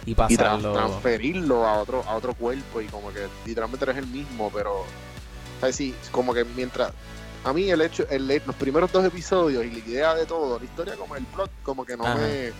y- 0.06 0.10
y 0.10 0.12
y 0.12 0.14
tra- 0.14 0.26
pasarlo. 0.54 0.72
transferirlo 0.72 1.66
a 1.66 1.78
otro, 1.80 2.02
a 2.06 2.14
otro 2.16 2.32
cuerpo 2.34 2.80
y 2.80 2.86
como 2.86 3.12
que 3.12 3.26
literalmente 3.44 3.84
eres 3.84 3.96
el 3.98 4.06
mismo, 4.06 4.50
pero 4.54 4.84
¿sabes? 5.60 5.76
Sí, 5.76 5.94
como 6.10 6.32
que 6.32 6.44
mientras 6.44 6.92
a 7.44 7.52
mí 7.52 7.70
el 7.70 7.80
hecho, 7.80 8.06
el, 8.08 8.26
los 8.46 8.56
primeros 8.56 8.90
dos 8.90 9.04
episodios 9.04 9.64
y 9.64 9.70
la 9.70 9.78
idea 9.78 10.14
de 10.14 10.26
todo, 10.26 10.58
la 10.58 10.64
historia 10.64 10.94
como 10.96 11.14
el 11.16 11.24
plot, 11.24 11.50
como 11.62 11.84
que 11.84 11.96
no 11.96 12.04
Ajá. 12.06 12.16
me 12.16 12.52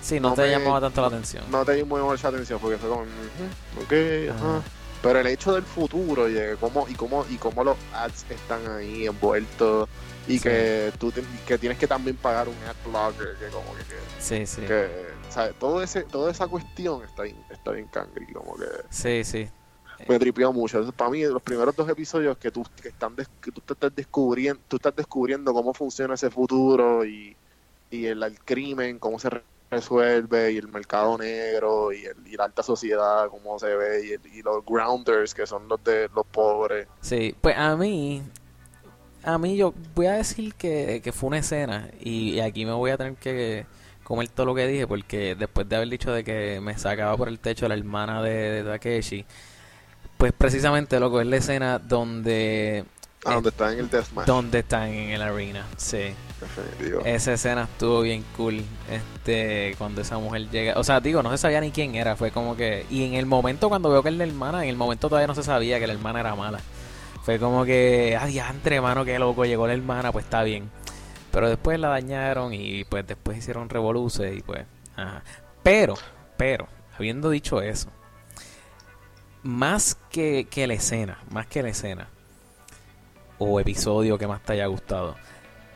Sí, 0.00 0.20
no, 0.20 0.30
no 0.30 0.34
te 0.36 0.42
me- 0.42 0.50
llamaba 0.50 0.80
tanto 0.80 1.00
la 1.00 1.08
atención. 1.08 1.44
no 1.50 1.64
te 1.64 1.76
llamó 1.76 1.98
mucha 1.98 2.28
atención 2.28 2.60
porque 2.60 2.78
fue 2.78 2.88
como 2.88 3.02
"Ujú, 3.02 3.82
ok, 3.82 3.92
ajá. 4.30 4.56
Ajá. 4.58 4.62
Pero 5.02 5.20
el 5.20 5.26
hecho 5.28 5.52
del 5.54 5.62
futuro 5.64 6.28
y 6.28 6.32
de 6.32 6.56
cómo 6.56 6.86
y 6.88 6.94
cómo 6.94 7.24
y 7.30 7.36
cómo 7.36 7.62
los 7.64 7.76
ads 7.94 8.24
están 8.30 8.60
ahí 8.76 9.06
envueltos 9.06 9.88
y 10.26 10.34
Sí. 10.38 10.40
que 10.40 10.92
tú 10.98 11.10
te- 11.12 11.22
que 11.46 11.56
tienes 11.58 11.78
que 11.78 11.86
también 11.86 12.16
pagar 12.16 12.48
un 12.48 12.54
ad 12.68 12.74
blogger 12.84 13.36
que 13.38 13.46
como 13.46 13.72
que, 13.74 13.84
que 13.84 13.96
Sí, 14.20 14.44
sí. 14.46 14.62
que, 14.62 14.88
¿sabes? 15.30 15.54
Todo 15.58 15.82
ese, 15.82 16.02
toda 16.04 16.30
esa 16.30 16.46
cuestión 16.48 17.02
está 17.04 17.22
bien, 17.24 17.36
está 17.50 17.72
bien 17.72 17.86
cangri, 17.88 18.26
como 18.32 18.54
que 18.56 18.64
Sí, 18.90 19.24
sí. 19.24 19.48
me 20.08 20.18
tripió 20.18 20.52
mucho. 20.52 20.78
Entonces, 20.78 20.96
para 20.96 21.10
mí, 21.10 21.22
los 21.24 21.42
primeros 21.42 21.74
dos 21.76 21.88
episodios 21.88 22.36
que 22.38 22.50
tú, 22.50 22.64
que 22.80 22.88
están 22.88 23.14
des- 23.16 23.28
que 23.42 23.50
tú 23.52 23.60
te 23.60 23.72
estás 23.74 23.94
descubriendo, 23.94 24.60
tú 24.68 24.76
estás 24.76 24.94
descubriendo 24.96 25.52
cómo 25.52 25.74
funciona 25.74 26.14
ese 26.14 26.30
futuro 26.30 27.04
y, 27.04 27.36
y 27.90 28.06
el, 28.06 28.22
el 28.22 28.38
crimen, 28.40 28.98
cómo 28.98 29.18
se 29.18 29.30
re- 29.30 29.44
resuelve, 29.70 30.52
y 30.52 30.56
el 30.56 30.68
mercado 30.68 31.18
negro, 31.18 31.92
y, 31.92 32.04
el, 32.06 32.26
y 32.26 32.36
la 32.36 32.44
alta 32.44 32.62
sociedad, 32.62 33.28
cómo 33.28 33.58
se 33.58 33.66
ve, 33.74 34.06
y, 34.06 34.12
el- 34.12 34.26
y 34.34 34.42
los 34.42 34.64
grounders, 34.64 35.34
que 35.34 35.46
son 35.46 35.68
los 35.68 35.82
de 35.84 36.08
los 36.14 36.26
pobres. 36.26 36.86
Sí, 37.02 37.34
pues 37.40 37.56
a 37.56 37.76
mí, 37.76 38.22
a 39.24 39.36
mí 39.36 39.56
yo 39.56 39.74
voy 39.94 40.06
a 40.06 40.12
decir 40.12 40.54
que, 40.54 41.00
que 41.02 41.12
fue 41.12 41.26
una 41.28 41.38
escena 41.38 41.90
y, 42.00 42.34
y 42.34 42.40
aquí 42.40 42.64
me 42.64 42.72
voy 42.72 42.92
a 42.92 42.96
tener 42.96 43.16
que 43.16 43.66
comer 44.08 44.28
todo 44.30 44.46
lo 44.46 44.54
que 44.54 44.66
dije 44.66 44.86
porque 44.86 45.36
después 45.36 45.68
de 45.68 45.76
haber 45.76 45.88
dicho 45.90 46.10
de 46.12 46.24
que 46.24 46.60
me 46.60 46.76
sacaba 46.78 47.16
por 47.16 47.28
el 47.28 47.38
techo 47.38 47.68
la 47.68 47.74
hermana 47.74 48.22
de, 48.22 48.62
de 48.62 48.64
Takeshi, 48.64 49.24
pues 50.16 50.32
precisamente 50.32 50.98
loco 50.98 51.20
es 51.20 51.26
la 51.26 51.36
escena 51.36 51.78
donde 51.78 52.84
Ah, 53.24 53.32
Eh, 53.32 53.34
donde 53.34 53.48
están 53.50 53.72
en 53.72 53.78
el 53.80 53.90
deathmatch. 53.90 54.26
donde 54.26 54.58
están 54.60 54.88
en 54.88 55.10
el 55.10 55.22
arena, 55.22 55.66
sí. 55.76 56.14
definitivo. 56.40 57.02
Esa 57.04 57.32
escena 57.32 57.64
estuvo 57.64 58.00
bien 58.02 58.24
cool. 58.36 58.62
Este, 58.90 59.74
cuando 59.76 60.00
esa 60.00 60.18
mujer 60.18 60.48
llega. 60.50 60.74
O 60.78 60.84
sea, 60.84 61.00
digo, 61.00 61.22
no 61.22 61.30
se 61.32 61.38
sabía 61.38 61.60
ni 61.60 61.72
quién 61.72 61.96
era. 61.96 62.14
Fue 62.16 62.30
como 62.30 62.56
que. 62.56 62.86
Y 62.90 63.04
en 63.04 63.14
el 63.14 63.26
momento 63.26 63.68
cuando 63.68 63.90
veo 63.90 64.02
que 64.04 64.08
es 64.10 64.14
la 64.14 64.24
hermana, 64.24 64.62
en 64.62 64.70
el 64.70 64.76
momento 64.76 65.08
todavía 65.08 65.26
no 65.26 65.34
se 65.34 65.42
sabía 65.42 65.80
que 65.80 65.86
la 65.88 65.94
hermana 65.94 66.20
era 66.20 66.34
mala. 66.36 66.60
Fue 67.24 67.38
como 67.40 67.64
que. 67.64 68.16
Ah, 68.18 68.26
diantre, 68.26 68.80
mano, 68.80 69.04
qué 69.04 69.18
loco. 69.18 69.44
Llegó 69.44 69.66
la 69.66 69.74
hermana, 69.74 70.12
pues 70.12 70.24
está 70.24 70.44
bien. 70.44 70.70
Pero 71.30 71.48
después 71.48 71.78
la 71.78 71.88
dañaron 71.88 72.54
y 72.54 72.84
pues 72.84 73.06
después 73.06 73.38
hicieron 73.38 73.68
revoluce 73.68 74.34
y 74.34 74.42
pues. 74.42 74.64
Ajá. 74.96 75.22
Pero, 75.62 75.94
pero, 76.36 76.66
habiendo 76.96 77.30
dicho 77.30 77.60
eso. 77.60 77.90
Más 79.42 79.96
que, 80.10 80.46
que 80.50 80.66
la 80.66 80.74
escena, 80.74 81.18
más 81.30 81.46
que 81.46 81.62
la 81.62 81.68
escena. 81.68 82.08
O 83.38 83.60
episodio 83.60 84.18
que 84.18 84.26
más 84.26 84.42
te 84.42 84.54
haya 84.54 84.66
gustado 84.66 85.16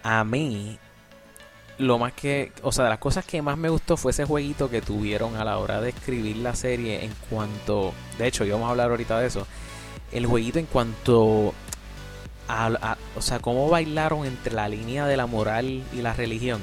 a 0.02 0.24
mí 0.24 0.78
lo 1.78 1.98
más 1.98 2.12
que, 2.12 2.52
o 2.62 2.70
sea, 2.70 2.84
de 2.84 2.90
las 2.90 2.98
cosas 2.98 3.24
que 3.24 3.42
más 3.42 3.56
me 3.56 3.68
gustó 3.68 3.96
fue 3.96 4.12
ese 4.12 4.24
jueguito 4.24 4.70
que 4.70 4.82
tuvieron 4.82 5.36
a 5.36 5.44
la 5.44 5.58
hora 5.58 5.80
de 5.80 5.88
escribir 5.90 6.36
la 6.36 6.54
serie 6.54 7.04
en 7.04 7.12
cuanto, 7.30 7.92
de 8.18 8.28
hecho, 8.28 8.44
íbamos 8.44 8.68
a 8.68 8.70
hablar 8.70 8.90
ahorita 8.90 9.18
de 9.18 9.26
eso, 9.26 9.46
el 10.12 10.26
jueguito 10.26 10.58
en 10.58 10.66
cuanto 10.66 11.54
a, 12.52 12.66
a- 12.92 12.98
o 13.16 13.22
sea, 13.22 13.38
cómo 13.40 13.68
bailaron 13.68 14.24
entre 14.26 14.52
la 14.52 14.68
línea 14.68 15.06
de 15.06 15.16
la 15.16 15.26
moral 15.26 15.82
y 15.92 16.02
la 16.02 16.12
religión. 16.12 16.60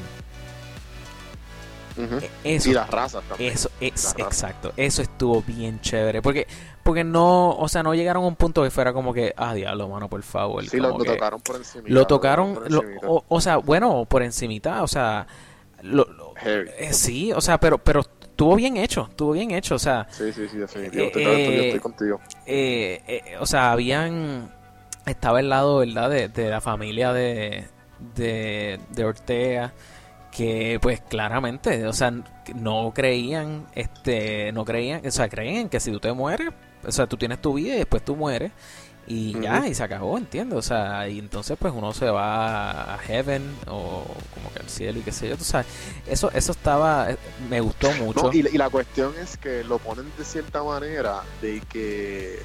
E- 2.21 2.55
Eso, 2.55 2.69
Y 2.69 2.73
las 2.73 2.89
razas 2.89 3.21
también. 3.27 3.51
eso 3.51 3.69
es 3.81 4.15
exacto, 4.17 4.71
eso 4.77 5.01
estuvo 5.01 5.41
bien 5.41 5.81
chévere, 5.81 6.21
porque 6.21 6.47
porque 6.81 7.03
no, 7.03 7.49
o 7.51 7.67
sea, 7.67 7.83
no 7.83 7.93
llegaron 7.93 8.23
a 8.23 8.27
un 8.27 8.35
punto 8.37 8.63
que 8.63 8.71
fuera 8.71 8.93
como 8.93 9.13
que, 9.13 9.33
ah, 9.35 9.53
diablo, 9.53 9.89
mano, 9.89 10.07
por 10.09 10.23
favor. 10.23 10.65
Sí, 10.65 10.77
lo, 10.77 10.87
como 10.87 10.99
lo 10.99 11.03
que- 11.03 11.11
tocaron 11.11 11.41
por 11.41 11.57
encima. 11.57 11.83
lo 11.87 12.07
tocaron, 12.07 12.59
lo- 12.69 12.83
o, 13.05 13.25
o 13.27 13.41
sea, 13.41 13.57
bueno, 13.57 14.05
por 14.05 14.23
encimita, 14.23 14.81
o 14.81 14.87
sea, 14.87 15.27
lo, 15.83 16.05
lo- 16.05 16.33
Heavy. 16.37 16.69
eh, 16.77 16.93
sí, 16.93 17.33
o 17.33 17.41
sea, 17.41 17.59
pero 17.59 17.77
pero 17.77 17.99
estuvo 17.99 18.55
bien 18.55 18.77
hecho, 18.77 19.07
estuvo 19.09 19.33
bien 19.33 19.51
hecho, 19.51 19.75
o 19.75 19.79
sea, 19.79 20.07
Sí, 20.09 20.31
sí, 20.31 20.47
sí, 20.49 20.57
definitivo. 20.57 21.03
Eh, 21.03 21.07
Estoy- 21.07 21.23
eh, 21.25 21.65
estoy 21.67 21.79
contigo. 21.81 22.21
eh, 22.45 23.01
eh, 23.07 23.37
o 23.41 23.45
sea, 23.45 23.71
habían 23.73 24.49
estaba 25.09 25.39
el 25.39 25.49
lado, 25.49 25.77
¿verdad? 25.77 26.09
De, 26.09 26.29
de 26.29 26.49
la 26.49 26.61
familia 26.61 27.13
de, 27.13 27.65
de 28.15 28.79
de 28.89 29.05
Ortega 29.05 29.73
que 30.31 30.79
pues 30.81 31.01
claramente, 31.01 31.85
o 31.85 31.93
sea, 31.93 32.13
no 32.55 32.91
creían, 32.93 33.67
este, 33.75 34.51
no 34.51 34.65
creían, 34.65 35.05
o 35.05 35.11
sea, 35.11 35.29
creían 35.29 35.69
que 35.69 35.79
si 35.79 35.91
tú 35.91 35.99
te 35.99 36.13
mueres, 36.13 36.49
o 36.85 36.91
sea, 36.91 37.07
tú 37.07 37.17
tienes 37.17 37.41
tu 37.41 37.53
vida 37.53 37.75
y 37.75 37.79
después 37.79 38.03
tú 38.03 38.15
mueres 38.15 38.51
y 39.07 39.39
ya, 39.39 39.67
y 39.67 39.73
se 39.73 39.83
acabó, 39.83 40.17
entiendo, 40.19 40.57
o 40.57 40.61
sea, 40.61 41.09
y 41.09 41.17
entonces 41.17 41.57
pues 41.59 41.73
uno 41.75 41.93
se 41.93 42.09
va 42.11 42.93
a 42.93 42.97
heaven 42.99 43.41
o 43.67 44.03
como 44.33 44.53
que 44.53 44.59
al 44.59 44.69
cielo 44.69 44.99
y 44.99 45.01
qué 45.01 45.11
sé 45.11 45.29
yo, 45.29 45.35
tú 45.35 45.43
sabes, 45.43 45.65
eso, 46.05 46.29
eso 46.31 46.51
estaba, 46.51 47.07
me 47.49 47.59
gustó 47.59 47.91
mucho. 47.93 48.23
No, 48.23 48.33
y, 48.33 48.39
y 48.39 48.57
la 48.57 48.69
cuestión 48.69 49.13
es 49.19 49.35
que 49.35 49.63
lo 49.63 49.79
ponen 49.79 50.05
de 50.15 50.23
cierta 50.23 50.63
manera 50.63 51.23
de 51.41 51.59
que 51.61 52.39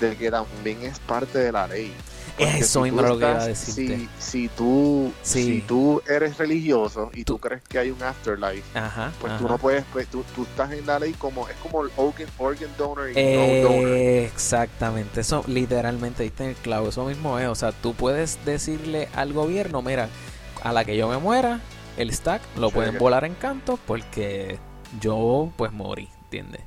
de 0.00 0.16
que 0.16 0.30
también 0.30 0.82
es 0.82 0.98
parte 1.00 1.38
de 1.38 1.52
la 1.52 1.66
ley. 1.66 1.92
Porque 2.36 2.58
Eso 2.58 2.82
mismo 2.82 3.00
tú 3.00 3.06
lo 3.08 3.18
que 3.18 3.24
iba 3.24 3.40
a 3.42 3.46
decirte. 3.46 3.96
Si, 3.96 4.08
si 4.18 4.48
tú 4.48 5.10
Sí. 5.22 5.42
si 5.44 5.60
tú 5.62 6.02
eres 6.06 6.36
religioso 6.36 7.10
y 7.14 7.24
tú, 7.24 7.34
Tú- 7.34 7.40
crees 7.40 7.62
que 7.62 7.78
hay 7.78 7.90
un 7.90 8.02
afterlife, 8.02 8.78
Ajá, 8.78 9.10
pues 9.20 9.32
tú 9.38 9.44
ajá. 9.44 9.52
no 9.54 9.58
puedes, 9.58 9.84
pues, 9.90 10.06
tú, 10.08 10.22
tú 10.34 10.42
estás 10.42 10.70
en 10.72 10.84
la 10.86 10.98
ley 10.98 11.14
como 11.14 11.48
es 11.48 11.56
como 11.62 11.82
el 11.82 11.90
organ, 11.96 12.26
organ 12.36 12.68
donor 12.76 13.08
y 13.10 13.12
Eh, 13.16 13.62
no 13.62 13.68
donor. 13.70 13.88
Exactamente, 13.96 15.20
eso 15.22 15.42
literalmente 15.46 16.24
diste 16.24 16.44
en 16.44 16.50
el 16.50 16.56
clavo, 16.56 16.90
eso 16.90 17.06
mismo 17.06 17.38
es, 17.38 17.48
o 17.48 17.54
sea, 17.54 17.72
tú 17.72 17.94
puedes 17.94 18.38
decirle 18.44 19.08
al 19.14 19.32
gobierno, 19.32 19.80
mira, 19.80 20.10
a 20.62 20.72
la 20.74 20.84
que 20.84 20.96
yo 20.96 21.08
me 21.08 21.16
muera, 21.16 21.60
el 21.96 22.12
stack 22.12 22.42
lo 22.56 22.68
Sí, 22.68 22.74
pueden 22.74 22.92
que- 22.92 22.98
volar 22.98 23.24
en 23.24 23.34
canto 23.34 23.78
porque 23.86 24.58
yo 25.00 25.50
pues 25.56 25.72
morí, 25.72 26.10
¿entiendes? 26.24 26.60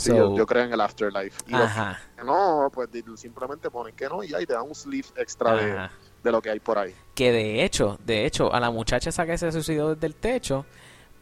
Sí, 0.00 0.10
So, 0.10 0.16
yo, 0.16 0.36
yo 0.36 0.46
creo 0.46 0.64
en 0.64 0.72
el 0.72 0.80
afterlife. 0.80 1.42
Y 1.46 1.54
ajá, 1.54 1.98
no, 2.24 2.70
pues 2.72 2.88
simplemente 3.16 3.70
ponen 3.70 3.94
que 3.94 4.08
no 4.08 4.22
y 4.24 4.34
y 4.34 4.46
te 4.46 4.54
dan 4.54 4.62
un 4.66 4.74
sleeve 4.74 5.08
extra 5.16 5.54
de, 5.54 5.88
de 6.22 6.32
lo 6.32 6.40
que 6.40 6.50
hay 6.50 6.60
por 6.60 6.78
ahí. 6.78 6.94
Que 7.14 7.30
de 7.32 7.64
hecho, 7.64 7.98
de 8.04 8.24
hecho, 8.24 8.52
a 8.52 8.60
la 8.60 8.70
muchacha 8.70 9.10
esa 9.10 9.26
que 9.26 9.36
se 9.36 9.52
suicidó 9.52 9.94
desde 9.94 10.06
el 10.06 10.14
techo, 10.14 10.64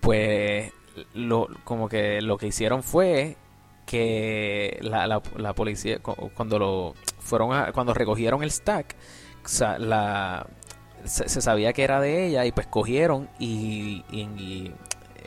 pues 0.00 0.72
lo, 1.14 1.48
como 1.64 1.88
que 1.88 2.20
lo 2.22 2.38
que 2.38 2.46
hicieron 2.46 2.82
fue 2.82 3.36
que 3.86 4.78
la, 4.82 5.06
la, 5.06 5.22
la 5.36 5.54
policía 5.54 5.98
cu- 6.00 6.30
cuando 6.34 6.58
lo 6.58 6.94
fueron 7.18 7.52
a- 7.52 7.72
cuando 7.72 7.94
recogieron 7.94 8.42
el 8.42 8.50
stack, 8.50 8.94
la 9.78 10.46
se, 11.04 11.28
se 11.28 11.40
sabía 11.40 11.72
que 11.72 11.84
era 11.84 12.00
de 12.00 12.26
ella 12.26 12.44
y 12.44 12.52
pues 12.52 12.66
cogieron 12.66 13.28
y, 13.38 14.04
y 14.10 14.20
y 14.20 14.74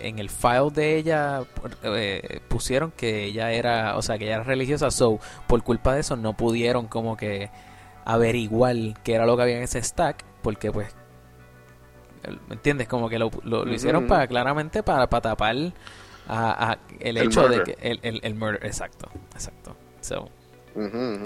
en 0.08 0.20
el 0.20 0.30
file 0.30 0.70
de 0.74 0.98
ella 0.98 1.44
eh, 1.84 2.40
pusieron 2.48 2.92
que 2.92 3.26
ella 3.26 3.52
era, 3.52 3.98
o 3.98 4.02
sea, 4.02 4.18
que 4.18 4.26
ella 4.26 4.36
era 4.36 4.44
religiosa, 4.44 4.92
so 4.92 5.20
por 5.48 5.64
culpa 5.64 5.94
de 5.94 6.02
eso 6.02 6.16
no 6.16 6.34
pudieron 6.34 6.88
como 6.88 7.18
que 7.18 7.50
averiguar 8.06 8.76
qué 9.04 9.16
era 9.16 9.26
lo 9.26 9.36
que 9.36 9.44
había 9.44 9.58
en 9.58 9.64
ese 9.64 9.82
stack, 9.82 10.24
porque 10.42 10.72
pues, 10.72 10.94
¿me 12.48 12.56
entiendes? 12.56 12.88
Como 12.88 13.10
que 13.10 13.20
lo, 13.20 13.32
lo, 13.44 13.68
hicieron 13.72 14.08
para 14.08 14.28
claramente 14.28 14.84
para, 14.84 15.10
para 15.10 15.22
tapar 15.22 15.56
a, 16.28 16.72
a 16.72 16.80
el 17.00 17.18
El 17.18 17.28
hecho 17.28 17.48
de 17.48 17.58
murder. 17.58 17.76
que 17.76 17.90
el, 17.90 18.00
el, 18.04 18.20
el 18.24 18.36
murder, 18.36 18.66
exacto, 18.66 19.10
exacto. 19.34 19.76
So, 20.02 20.30
Ujú. 20.76 21.24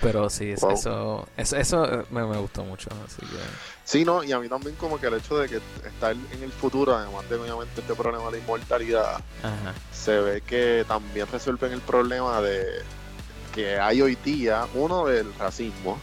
Pero 0.00 0.30
sí, 0.30 0.54
Wow. 0.60 0.72
eso, 0.72 1.28
eso, 1.36 1.56
eso 1.56 2.06
me, 2.10 2.24
me 2.26 2.38
gustó 2.38 2.64
mucho. 2.64 2.88
Así 3.04 3.20
que, 3.20 3.36
Sí, 3.84 4.04
no, 4.04 4.22
y 4.22 4.32
a 4.32 4.38
mí 4.38 4.48
también 4.48 4.76
como 4.76 4.98
que 5.00 5.08
el 5.08 5.14
hecho 5.14 5.36
de 5.38 5.48
que 5.48 5.56
está 5.84 6.12
en 6.12 6.42
el 6.42 6.52
futuro, 6.52 6.94
además 6.94 7.28
de 7.28 7.36
obviamente 7.36 7.80
este 7.80 7.94
problema 7.94 8.30
de 8.30 8.38
inmortalidad, 8.38 9.16
ajá. 9.42 9.74
se 9.92 10.18
ve 10.20 10.40
que 10.42 10.84
también 10.86 11.26
resuelven 11.30 11.72
el 11.72 11.80
problema 11.80 12.40
de 12.40 12.64
que 13.54 13.78
hay 13.80 14.00
hoy 14.00 14.16
día, 14.24 14.66
uno, 14.74 15.08
el 15.08 15.34
racismo, 15.34 15.98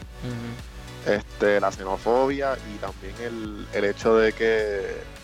este, 1.06 1.62
la 1.62 1.72
xenofobia 1.72 2.58
y 2.74 2.78
también 2.78 3.16
el, 3.22 3.68
el 3.74 3.86
hecho 3.86 4.16
de 4.18 4.34
que 4.34 5.18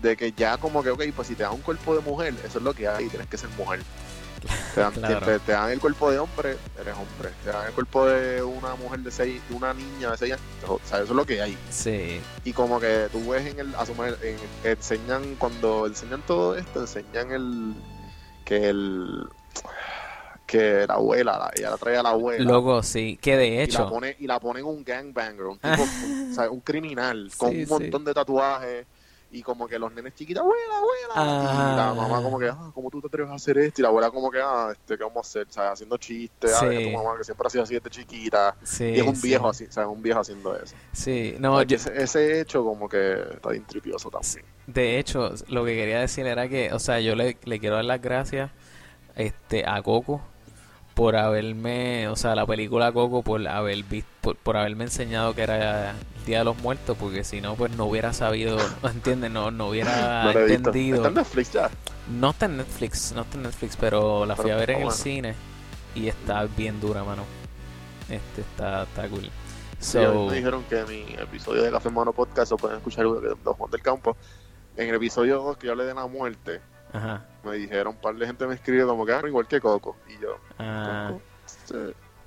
de 0.00 0.16
que 0.16 0.32
ya 0.32 0.56
como 0.56 0.82
que, 0.82 0.88
ok, 0.90 1.02
pues 1.14 1.28
si 1.28 1.34
te 1.34 1.42
dan 1.42 1.52
un 1.52 1.60
cuerpo 1.60 1.94
de 1.94 2.00
mujer, 2.00 2.34
eso 2.42 2.56
es 2.56 2.64
lo 2.64 2.72
que 2.72 2.88
hay, 2.88 3.06
tienes 3.08 3.28
que 3.28 3.36
ser 3.36 3.50
mujer. 3.50 3.80
Te 4.74 4.80
dan, 4.80 4.92
Claro. 4.92 5.26
te, 5.26 5.38
te 5.40 5.52
dan 5.52 5.70
el 5.70 5.80
cuerpo 5.80 6.10
de 6.10 6.18
hombre, 6.18 6.56
eres 6.80 6.94
hombre. 6.94 7.30
Te 7.44 7.50
dan 7.50 7.66
el 7.66 7.72
cuerpo 7.72 8.06
de 8.06 8.42
una 8.42 8.74
mujer 8.76 9.00
de 9.00 9.10
seis, 9.10 9.42
una 9.50 9.74
niña 9.74 10.12
de 10.12 10.16
seis 10.16 10.32
años, 10.34 10.42
o 10.68 10.80
sea, 10.84 10.98
eso 10.98 11.12
es 11.12 11.16
lo 11.16 11.26
que 11.26 11.42
hay. 11.42 11.56
Sí, 11.70 12.20
Y 12.44 12.52
como 12.52 12.80
que 12.80 13.08
tú 13.12 13.30
ves 13.30 13.46
en 13.46 13.58
el, 13.60 13.74
asumir, 13.74 14.16
en, 14.22 14.36
enseñan, 14.62 15.36
cuando 15.36 15.86
enseñan 15.86 16.22
todo 16.22 16.56
esto, 16.56 16.80
enseñan 16.80 17.30
el, 17.32 17.74
que 18.44 18.68
el, 18.68 19.28
que 20.46 20.86
la 20.86 20.94
abuela, 20.94 21.38
la- 21.38 21.50
ella 21.54 21.70
la 21.70 21.76
trae 21.78 21.96
a 21.96 22.02
la 22.02 22.10
abuela. 22.10 22.44
luego 22.44 22.82
sí, 22.82 23.18
que 23.20 23.36
de 23.36 23.46
y 23.64 23.70
la 23.72 23.84
hecho, 23.84 23.88
pone 23.88 24.16
y 24.18 24.26
la 24.26 24.40
ponen 24.40 24.64
un 24.64 24.84
gangbanger, 24.84 25.46
un 25.46 25.58
tipo, 25.58 25.82
un, 25.82 26.28
o 26.30 26.34
sea, 26.34 26.50
un 26.50 26.60
criminal 26.60 27.30
con 27.36 27.50
Sí, 27.50 27.62
un 27.62 27.68
montón 27.68 28.04
de 28.04 28.14
tatuajes 28.14 28.86
y 29.32 29.42
como 29.42 29.68
que 29.68 29.78
los 29.78 29.92
nenes 29.92 30.14
chiquitos, 30.14 30.42
abuela, 30.42 30.76
abuela, 30.78 31.14
Ah. 31.14 31.72
y 31.72 31.76
la 31.76 31.94
mamá 31.94 32.22
como 32.22 32.38
que, 32.38 32.48
ah, 32.48 32.70
¿cómo 32.74 32.90
tú 32.90 33.00
te 33.00 33.06
atreves 33.06 33.30
a 33.30 33.34
hacer 33.34 33.58
esto? 33.58 33.80
Y 33.80 33.82
la 33.82 33.88
abuela 33.88 34.10
como 34.10 34.30
que, 34.30 34.40
ah, 34.42 34.70
este, 34.72 34.96
¿qué 34.98 35.04
vamos 35.04 35.18
a 35.18 35.20
hacer? 35.28 35.46
¿Sabes? 35.50 35.72
Haciendo 35.72 35.96
chistes, 35.98 36.52
ah, 36.54 36.66
Sí. 36.68 36.84
tu 36.84 36.90
mamá 36.98 37.16
que 37.16 37.24
siempre 37.24 37.46
ha 37.46 37.50
sido 37.50 37.62
así 37.64 37.74
desde 37.74 37.90
chiquita. 37.90 38.56
sí, 38.62 38.84
y 38.86 38.98
es 39.00 39.06
un 39.06 39.20
viejo 39.20 39.48
así, 39.48 39.66
¿sabes? 39.70 39.88
Un 39.90 40.02
viejo 40.02 40.20
haciendo 40.20 40.56
eso. 40.56 40.74
Sí, 40.92 41.36
no, 41.38 41.62
yo- 41.62 41.76
ese, 41.76 42.02
ese 42.02 42.40
hecho 42.40 42.64
como 42.64 42.88
que 42.88 43.20
está 43.34 43.50
bien 43.50 43.64
tripioso 43.66 44.10
también. 44.10 44.44
de 44.66 44.98
hecho, 44.98 45.32
lo 45.48 45.64
que 45.64 45.74
quería 45.74 46.00
decir 46.00 46.26
era 46.26 46.48
que, 46.48 46.72
o 46.72 46.78
sea, 46.78 47.00
yo 47.00 47.14
le, 47.14 47.36
le 47.44 47.58
quiero 47.60 47.76
dar 47.76 47.84
las 47.84 48.00
gracias 48.00 48.50
este, 49.16 49.64
a 49.66 49.82
Coco 49.82 50.20
por 50.94 51.16
haberme, 51.16 52.08
o 52.08 52.16
sea, 52.16 52.34
la 52.34 52.46
película 52.46 52.92
Coco 52.92 53.22
por 53.22 53.46
haber 53.46 53.82
visto, 53.84 54.10
por, 54.20 54.36
por 54.36 54.56
haberme 54.56 54.84
enseñado 54.84 55.34
que 55.34 55.42
era 55.42 55.90
el 55.90 56.24
Día 56.26 56.38
de 56.38 56.44
los 56.44 56.58
Muertos, 56.58 56.96
porque 56.98 57.24
si 57.24 57.40
no, 57.40 57.54
pues 57.54 57.72
no 57.72 57.86
hubiera 57.86 58.12
sabido, 58.12 58.58
¿entiendes? 58.82 59.30
No, 59.30 59.50
no 59.50 59.68
hubiera 59.68 60.24
no 60.24 60.30
entendido. 60.30 60.96
Está 60.96 61.08
en 61.08 61.14
Netflix 61.14 61.52
ya. 61.52 61.70
No 62.10 62.30
está 62.30 62.46
en 62.46 62.56
Netflix, 62.56 63.12
no 63.14 63.22
está 63.22 63.36
en 63.36 63.42
Netflix, 63.44 63.76
pero 63.76 64.26
la 64.26 64.36
fui 64.36 64.50
a 64.50 64.56
ver 64.56 64.70
en 64.70 64.82
el 64.82 64.92
cine 64.92 65.34
y 65.94 66.08
está 66.08 66.44
bien 66.44 66.80
dura, 66.80 67.04
mano. 67.04 67.24
Este 68.08 68.40
está, 68.40 68.82
está 68.82 69.08
cool. 69.08 69.30
Sí, 69.78 69.98
a 69.98 70.08
mí 70.08 70.14
So, 70.14 70.26
me 70.26 70.36
dijeron 70.36 70.64
que 70.68 70.84
mi 70.84 71.14
episodio 71.14 71.62
de 71.62 71.70
Café 71.70 71.88
Mano 71.90 72.12
Podcast 72.12 72.50
lo 72.50 72.58
pueden 72.58 72.78
escuchar 72.78 73.06
de 73.08 73.36
los 73.44 73.56
Juan 73.56 73.70
del 73.70 73.80
Campo. 73.80 74.16
En 74.76 74.88
el 74.88 74.94
episodio 74.94 75.42
2 75.42 75.56
que 75.56 75.66
yo 75.66 75.72
hablé 75.72 75.84
de 75.84 75.94
la 75.94 76.06
muerte, 76.06 76.60
ajá. 76.92 77.24
me 77.44 77.56
dijeron, 77.56 77.94
un 77.94 78.00
par 78.00 78.14
de 78.14 78.26
gente 78.26 78.46
me 78.46 78.54
escribió 78.54 78.86
como 78.86 79.04
que, 79.06 79.12
ah, 79.12 79.22
igual 79.26 79.46
que 79.46 79.60
Sí, 79.60 79.66
Y 80.08 80.22
yo, 80.22 80.38
Ah, 80.58 81.08
Coco, 81.08 81.22
sí. 81.46 81.74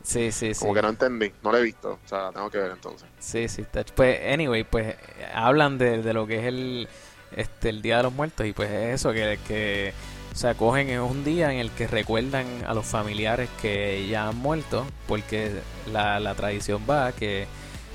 sí, 0.04 0.32
sí, 0.32 0.54
sí. 0.54 0.60
como 0.60 0.73
que 0.73 0.82
no 0.82 0.89
entendí, 0.89 1.34
no 1.43 1.52
la 1.52 1.60
he 1.60 1.63
visto, 1.63 1.99
o 2.04 2.08
sea, 2.08 2.32
tengo 2.32 2.49
que 2.49 2.58
ver 2.58 2.71
entonces. 2.71 3.08
Sí, 3.19 3.47
sí, 3.47 3.62
está. 3.62 3.84
Pues, 3.84 4.19
anyway, 4.32 4.63
pues 4.63 4.95
hablan 5.34 5.78
de, 5.78 6.02
de 6.02 6.13
lo 6.13 6.26
que 6.28 6.39
es 6.39 6.45
el, 6.45 6.88
este, 7.36 7.69
el 7.69 7.82
Día 7.82 7.97
de 7.97 8.04
los 8.04 8.13
Muertos 8.13 8.45
y 8.45 8.54
pues 8.54 8.69
es 8.71 8.95
eso, 8.95 9.12
que, 9.13 9.39
que 9.47 9.93
o 10.32 10.36
sea, 10.36 10.56
cogen 10.56 10.89
es 10.89 10.99
un 10.99 11.23
día 11.23 11.52
en 11.52 11.60
el 11.60 11.69
que 11.71 11.86
recuerdan 11.88 12.45
a 12.65 12.73
los 12.73 12.86
familiares 12.88 13.49
que 13.62 14.08
ya 14.08 14.30
han 14.30 14.38
muerto, 14.38 14.86
porque 15.08 15.52
la, 15.91 16.19
la 16.19 16.34
tradición 16.34 16.82
va 16.89 17.12
que 17.12 17.45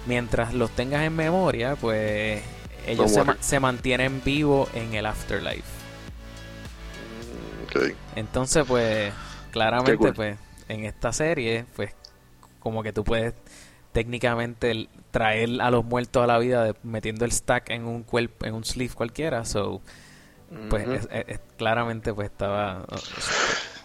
mientras 0.06 0.54
los 0.54 0.70
tengas 0.70 1.02
en 1.02 1.16
memoria, 1.16 1.74
pues 1.76 2.40
ellos 2.86 3.10
se, 3.10 3.24
se 3.40 3.58
mantienen 3.60 4.22
vivos 4.24 4.68
en 4.74 4.94
el 4.94 5.06
afterlife. 5.06 5.64
Entonces, 8.16 8.64
pues, 8.66 9.12
claramente, 9.50 9.96
cool. 9.96 10.14
pues, 10.14 10.38
en 10.68 10.84
esta 10.84 11.12
serie, 11.12 11.64
pues, 11.76 11.94
como 12.60 12.82
que 12.82 12.92
tú 12.92 13.04
puedes 13.04 13.34
técnicamente 13.92 14.88
traer 15.10 15.60
a 15.60 15.70
los 15.70 15.84
muertos 15.84 16.22
a 16.22 16.26
la 16.26 16.38
vida 16.38 16.64
de- 16.64 16.74
metiendo 16.82 17.24
el 17.24 17.32
stack 17.32 17.70
en 17.70 17.84
un 17.86 18.02
cuerpo, 18.02 18.44
en 18.46 18.54
un 18.54 18.64
sleeve 18.64 18.94
cualquiera, 18.94 19.44
so, 19.44 19.80
pues, 20.70 20.86
es- 20.88 21.08
es- 21.10 21.24
es- 21.28 21.40
claramente, 21.56 22.12
pues, 22.14 22.30
estaba... 22.30 22.84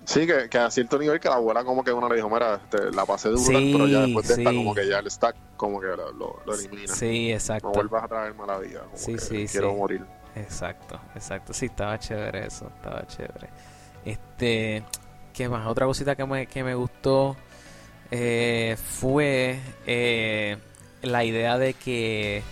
Sí, 0.06 0.28
que, 0.28 0.50
que 0.50 0.58
a 0.58 0.70
cierto 0.70 1.00
nivel 1.00 1.18
que 1.22 1.30
la 1.30 1.36
abuela 1.36 1.64
como 1.64 1.82
que 1.82 1.94
uno 1.94 2.10
le 2.10 2.16
dijo, 2.18 2.30
mira, 2.30 2.56
este, 2.56 2.92
la 2.92 3.06
pasé 3.06 3.30
dura, 3.30 3.60
Sí, 3.60 3.70
pero 3.72 3.88
ya 3.88 4.02
después 4.02 4.28
de 4.28 4.34
esta 4.34 4.50
sí. 4.50 4.56
como 4.58 4.76
que 4.76 4.86
ya 4.88 5.00
el 5.00 5.10
stack 5.10 5.36
como 5.56 5.80
que 5.80 5.88
lo, 5.88 6.12
lo, 6.12 6.42
lo 6.46 6.54
elimina. 6.56 6.94
Sí, 6.94 7.30
No 7.30 7.36
exacto. 7.36 7.70
vuelvas 7.70 8.04
a 8.04 8.08
traerme 8.10 8.44
a 8.44 8.48
la 8.48 8.58
vida, 8.60 8.82
como 8.82 8.98
Sí, 8.98 9.14
que 9.14 9.20
sí, 9.20 9.46
quiero 9.50 9.74
morir. 9.74 10.04
Exacto, 10.36 11.00
exacto. 11.16 11.54
Sí, 11.54 11.68
estaba 11.68 11.98
chévere 11.98 12.48
eso, 12.48 12.68
estaba 12.76 13.08
chévere. 13.08 13.48
Este, 14.06 14.84
¿qué 15.34 15.50
más? 15.50 15.68
Otra 15.68 15.86
cosita 15.86 16.16
que 16.16 16.26
me, 16.26 16.48
que 16.48 16.64
me 16.64 16.76
gustó 16.76 17.36
eh, 18.12 18.78
fue 19.00 19.60
eh, 19.86 20.58
la 21.02 21.24
idea 21.24 21.58
de 21.58 21.74
que 21.74 22.44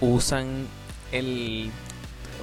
usan 0.00 0.66
el... 1.12 1.70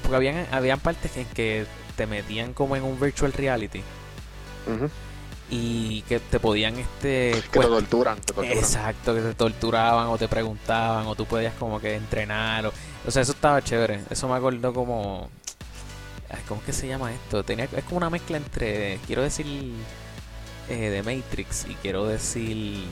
Porque 0.02 0.16
habían, 0.16 0.48
habían 0.52 0.80
partes 0.80 1.16
en 1.18 1.26
que 1.26 1.66
te 1.96 2.08
metían 2.08 2.54
como 2.54 2.76
en 2.76 2.84
un 2.84 3.00
virtual 3.00 3.34
reality 3.34 3.82
y 5.50 6.02
que 6.04 6.20
te 6.20 6.40
podían 6.40 6.76
este 6.80 7.32
Que 7.52 7.60
te 7.60 7.60
cuest- 7.60 7.70
torturan, 7.70 8.18
te 8.20 8.34
torturan. 8.34 8.58
Exacto, 8.58 9.14
que 9.14 9.22
te 9.22 9.34
torturaban 9.36 10.08
o 10.08 10.18
te 10.18 10.28
preguntaban 10.28 11.06
o 11.08 11.16
tú 11.16 11.26
podías 11.26 11.54
como 11.54 11.80
que 11.80 11.96
entrenar. 11.96 12.66
O, 12.66 12.74
o 13.08 13.12
sea, 13.12 13.22
eso 13.22 13.32
estaba 13.34 13.62
chévere. 13.64 14.02
Eso 14.10 14.28
me 14.28 14.36
acordó 14.36 14.74
como... 14.74 15.30
ay, 16.36 16.42
¿Cómo 16.48 16.60
es 16.62 16.66
que 16.68 16.74
se 16.74 16.88
llama 16.88 17.12
esto? 17.14 17.44
Tenía, 17.44 17.66
es 17.66 17.84
como 17.86 17.98
una 17.98 18.10
mezcla 18.10 18.38
entre, 18.38 19.00
quiero 19.08 19.22
decir, 19.22 19.46
eh, 20.70 20.76
de 20.90 21.04
Matrix 21.04 21.66
y 21.70 21.76
quiero 21.76 22.06
decir... 22.06 22.84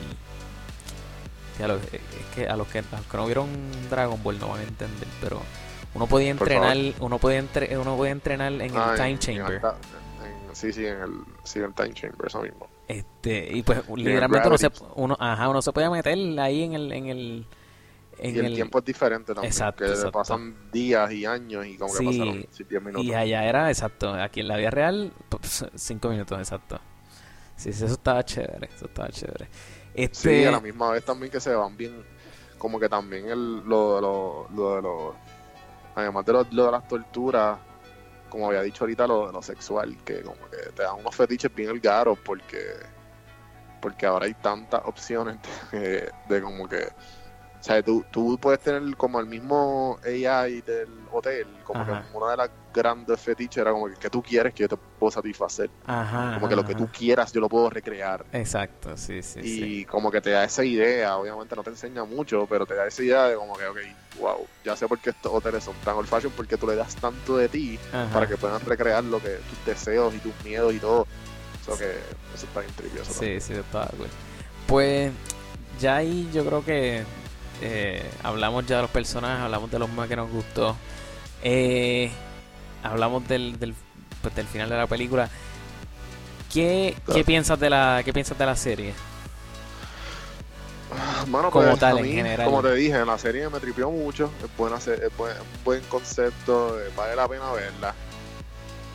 que 1.58 1.64
a 1.64 1.68
los, 1.68 1.82
eh, 1.94 2.02
es 2.20 2.36
que 2.36 2.48
a 2.48 2.56
los 2.56 2.68
que, 2.68 2.80
a 2.80 2.98
los 2.98 3.06
que 3.06 3.18
no 3.18 3.26
vieron 3.26 3.48
Dragon 3.90 4.22
Ball 4.24 4.40
no 4.40 4.50
van 4.50 4.60
a 4.62 4.64
entender, 4.64 5.08
pero 5.22 5.42
uno 5.94 6.08
podía 6.08 6.32
entrenar, 6.32 6.76
uno 7.00 7.20
podía 7.20 7.38
entre, 7.40 7.78
uno 7.78 7.96
podía 7.96 8.12
entrenar 8.12 8.52
en 8.54 8.72
Ah, 8.76 8.92
el 8.92 8.98
Time 8.98 9.10
en- 9.12 9.20
Chamber. 9.20 9.46
en 9.46 9.66
alta- 9.66 9.76
en- 10.50 10.56
sí, 10.56 10.74
sí, 10.74 10.86
en 10.86 11.02
el, 11.02 11.12
sí, 11.44 11.60
en 11.60 11.66
el 11.66 11.74
Time 11.74 11.94
Chamber, 11.94 12.28
eso 12.28 12.42
mismo. 12.42 12.68
Este, 12.88 13.50
y 13.56 13.62
pues 13.64 13.80
literalmente 13.96 14.48
uno 14.48 14.58
se, 14.58 14.70
uno, 14.96 15.16
ajá, 15.20 15.48
uno 15.50 15.62
se 15.62 15.72
podía 15.72 15.90
meter 15.90 16.18
ahí 16.40 16.64
en 16.64 16.74
el, 16.74 16.92
en 16.92 17.06
el, 17.08 17.46
en 18.24 18.36
y 18.36 18.40
el, 18.40 18.56
tiempo 18.56 18.80
es 18.80 18.86
diferente 18.86 19.34
también. 19.34 19.52
Exacto, 19.52 19.84
que 19.84 19.90
exacto. 19.92 20.12
pasan 20.14 20.72
días 20.72 21.12
y 21.12 21.26
años 21.26 21.66
y 21.66 21.78
como 21.78 21.92
que 21.92 22.00
Sí, 22.00 22.06
pasaron 22.06 22.46
sí, 22.52 22.64
10 22.64 22.82
minutos. 22.82 23.06
Y 23.06 23.14
allá 23.14 23.44
era 23.44 23.70
exacto, 23.70 24.14
aquí 24.14 24.40
en 24.40 24.48
la 24.48 24.58
vida 24.58 24.70
real, 24.70 25.12
pues, 25.28 25.66
cinco 25.76 26.10
minutos 26.10 26.40
exacto. 26.40 26.80
Sí, 27.58 27.74
sí, 27.74 27.84
eso 27.84 27.94
estaba 27.94 28.24
chévere, 28.24 28.70
eso 28.74 28.86
estaba 28.86 29.10
chévere. 29.10 29.46
Sí, 29.46 29.52
Este, 29.94 30.48
a 30.48 30.52
la 30.52 30.62
misma 30.62 30.92
vez 30.92 31.04
también 31.04 31.32
que 31.32 31.40
se 31.42 31.54
van 31.54 31.76
bien, 31.76 32.04
como 32.58 32.80
que 32.80 32.88
también 32.88 33.28
el, 33.28 33.58
lo, 33.68 33.96
de 33.96 34.02
lo, 34.02 34.48
lo 34.56 34.76
de 34.76 34.82
los, 34.82 35.16
además 35.96 36.26
de 36.26 36.34
lo, 36.34 36.48
lo 36.50 36.66
de 36.66 36.72
las 36.72 36.88
torturas, 36.88 37.60
como 38.30 38.48
había 38.48 38.62
dicho 38.62 38.86
ahorita, 38.86 39.06
lo 39.06 39.28
de 39.28 39.34
lo 39.34 39.42
sexual, 39.42 39.98
que 40.06 40.22
como 40.22 40.40
que 40.50 40.72
te 40.74 40.84
dan 40.84 40.96
unos 40.96 41.14
fetiches 41.14 41.54
bien 41.54 41.72
holgaros 41.72 42.18
porque, 42.20 42.64
porque 43.82 44.06
ahora 44.06 44.28
hay 44.28 44.34
tantas 44.36 44.82
opciones 44.86 45.38
de, 45.74 46.10
de 46.30 46.42
como 46.42 46.70
que, 46.70 46.88
o 47.64 47.66
sea, 47.66 47.82
tú, 47.82 48.04
tú 48.12 48.38
puedes 48.38 48.60
tener 48.60 48.94
como 48.98 49.22
el 49.22 49.26
mismo 49.26 49.98
AI 50.04 50.60
del 50.64 50.90
hotel, 51.14 51.48
como 51.64 51.80
Ajá. 51.80 52.02
que 52.12 52.18
una 52.18 52.32
de 52.32 52.36
las 52.36 52.50
grandes 52.74 53.22
fetiches 53.22 53.62
era 53.62 53.72
como 53.72 53.88
que, 53.88 53.94
¿qué 53.96 54.10
tú 54.10 54.22
quieres 54.22 54.54
que 54.54 54.64
yo 54.64 54.68
te 54.68 54.76
puedo 55.00 55.10
satisfacer? 55.12 55.70
ajá, 55.86 56.34
Como 56.34 56.50
que 56.50 56.58
lo 56.58 56.66
que 56.66 56.76
tú 56.76 56.90
quieras 56.92 57.32
yo 57.32 57.40
lo 57.40 57.48
puedo 57.48 57.70
recrear. 57.70 58.26
Exacto, 58.34 58.98
sí, 58.98 59.22
sí, 59.22 59.40
y 59.40 59.44
sí. 59.44 59.86
como 59.86 60.12
que 60.12 60.20
te 60.20 60.32
da 60.32 60.44
esa 60.44 60.66
idea, 60.66 61.16
obviamente 61.16 61.56
no 61.56 61.64
te 61.64 61.70
enseña 61.70 62.04
mucho, 62.04 62.46
pero 62.50 62.66
te 62.66 62.76
da 62.76 62.86
esa 62.86 63.02
idea 63.02 63.30
de 63.30 63.36
como 63.38 63.56
que, 63.56 63.66
ok, 63.66 63.78
wow, 64.20 64.46
ya 64.66 64.76
sé 64.76 64.86
por 64.90 65.00
qué 65.00 65.12
estos 65.12 65.32
hoteles 65.32 65.64
son 65.64 65.76
tan 65.86 65.96
old 65.96 66.10
fashion, 66.10 66.34
porque 66.36 66.58
tú 66.58 66.68
le 66.68 66.76
das 66.76 66.94
tanto 66.98 67.38
de 67.38 67.48
ti 67.48 67.80
Ajá. 67.94 68.10
para 68.12 68.28
que 68.28 68.36
puedan 68.36 68.60
recrear 68.66 69.06
lo 69.06 69.22
que 69.22 69.38
tus 69.38 69.66
deseos 69.66 70.14
y 70.14 70.18
tus 70.18 70.34
miedos 70.44 70.74
y 70.74 70.80
todo. 70.80 71.08
Eso 71.62 71.78
que 71.78 71.92
eso 72.36 72.46
está 72.46 72.60
bien 72.60 72.74
trivioso. 72.76 73.14
Sí, 73.14 73.40
sí, 73.40 73.54
estaba 73.54 73.86
cool. 73.98 74.08
Pues 74.68 75.14
ya 75.80 75.96
ahí 75.96 76.30
yo 76.34 76.44
creo 76.44 76.66
que 76.66 77.04
eh, 77.62 78.18
hablamos 78.24 78.66
ya 78.66 78.78
de 78.78 78.82
los 78.84 78.92
personajes, 78.92 79.42
hablamos 79.44 79.72
de 79.72 79.80
los 79.80 79.90
más 79.90 80.08
que 80.10 80.16
nos 80.16 80.30
gustó. 80.30 80.82
Eh, 81.42 82.12
hablamos 82.84 83.28
del, 83.28 83.60
del, 83.60 83.76
pues, 84.22 84.36
del 84.36 84.48
final 84.48 84.70
de 84.70 84.78
la 84.78 84.88
película. 84.88 85.32
¿Qué, 86.50 87.02
qué 87.12 87.24
Claro. 87.24 87.26
piensas 87.26 87.60
de 87.60 87.70
la 87.70 88.02
qué 88.06 88.14
piensas 88.14 88.38
de 88.38 88.46
la 88.46 88.56
serie? 88.56 88.96
Mano, 91.28 91.52
Como 91.52 91.66
pues, 91.70 91.78
tal, 91.78 92.00
en 92.00 92.12
general. 92.12 92.46
Como 92.46 92.62
te 92.62 92.74
dije, 92.76 93.06
la 93.06 93.18
serie 93.18 93.50
me 93.50 93.60
tripió 93.60 93.90
mucho, 93.92 94.38
es 94.44 94.50
buena, 94.56 94.78
es 94.78 95.16
buen, 95.18 95.38
un 95.42 95.64
buen 95.64 95.86
concepto, 95.88 96.80
eh, 96.82 96.92
vale 96.96 97.16
la 97.16 97.28
pena 97.28 97.52
verla. 97.52 97.98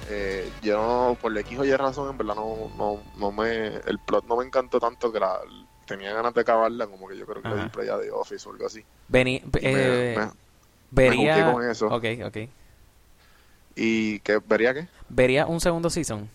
eh, 0.06 0.56
yo 0.62 1.16
por 1.20 1.36
X 1.38 1.58
o 1.58 1.64
Y 1.64 1.74
razón, 1.76 2.10
en 2.10 2.18
verdad, 2.18 2.34
no, 2.36 2.70
no, 2.76 3.04
no 3.14 3.32
me, 3.32 3.68
el 3.68 4.00
plot 4.00 4.26
no 4.26 4.36
me 4.36 4.44
encantó 4.46 4.80
tanto 4.80 5.12
que 5.12 5.20
la, 5.20 5.38
tenía 5.88 6.12
ganas 6.12 6.32
de 6.34 6.42
acabarla, 6.42 6.86
como 6.86 7.08
que 7.08 7.16
yo 7.18 7.26
creo 7.26 7.42
que 7.42 7.48
le 7.48 7.54
di 7.56 7.62
Ajá. 7.62 7.72
play 7.72 7.88
a 7.88 7.98
The 7.98 8.10
Office 8.12 8.48
o 8.48 8.52
algo 8.52 8.66
así. 8.66 8.84
Vení, 9.08 9.42
me- 9.52 9.60
eh, 9.62 10.14
me- 10.16 10.30
vería, 10.90 11.34
juqué 11.34 11.52
con 11.52 11.68
eso. 11.70 11.86
ok, 11.88 12.04
ok. 12.26 12.36
¿Y 13.74 14.20
que 14.20 14.38
vería 14.46 14.72
qué? 14.74 14.86
Vería 15.08 15.46
un 15.46 15.60
segundo 15.60 15.90
season. 15.90 16.28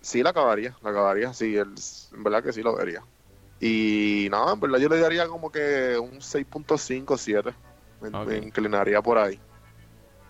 Sí, 0.00 0.22
la 0.22 0.30
acabaría, 0.30 0.76
la 0.82 0.90
acabaría, 0.90 1.32
sí, 1.32 1.56
el, 1.56 1.74
en 2.12 2.22
verdad 2.24 2.42
que 2.42 2.52
sí 2.52 2.62
lo 2.62 2.74
vería. 2.76 3.02
Y 3.60 4.26
nada, 4.30 4.52
en 4.54 4.60
verdad 4.60 4.78
yo 4.78 4.88
le 4.88 4.98
daría 4.98 5.28
como 5.28 5.50
que 5.52 5.96
un 5.96 6.20
6.5, 6.20 7.16
7. 7.16 7.54
Me, 8.00 8.08
Ok. 8.08 8.26
me 8.26 8.38
inclinaría 8.38 9.00
por 9.00 9.18
ahí. 9.18 9.38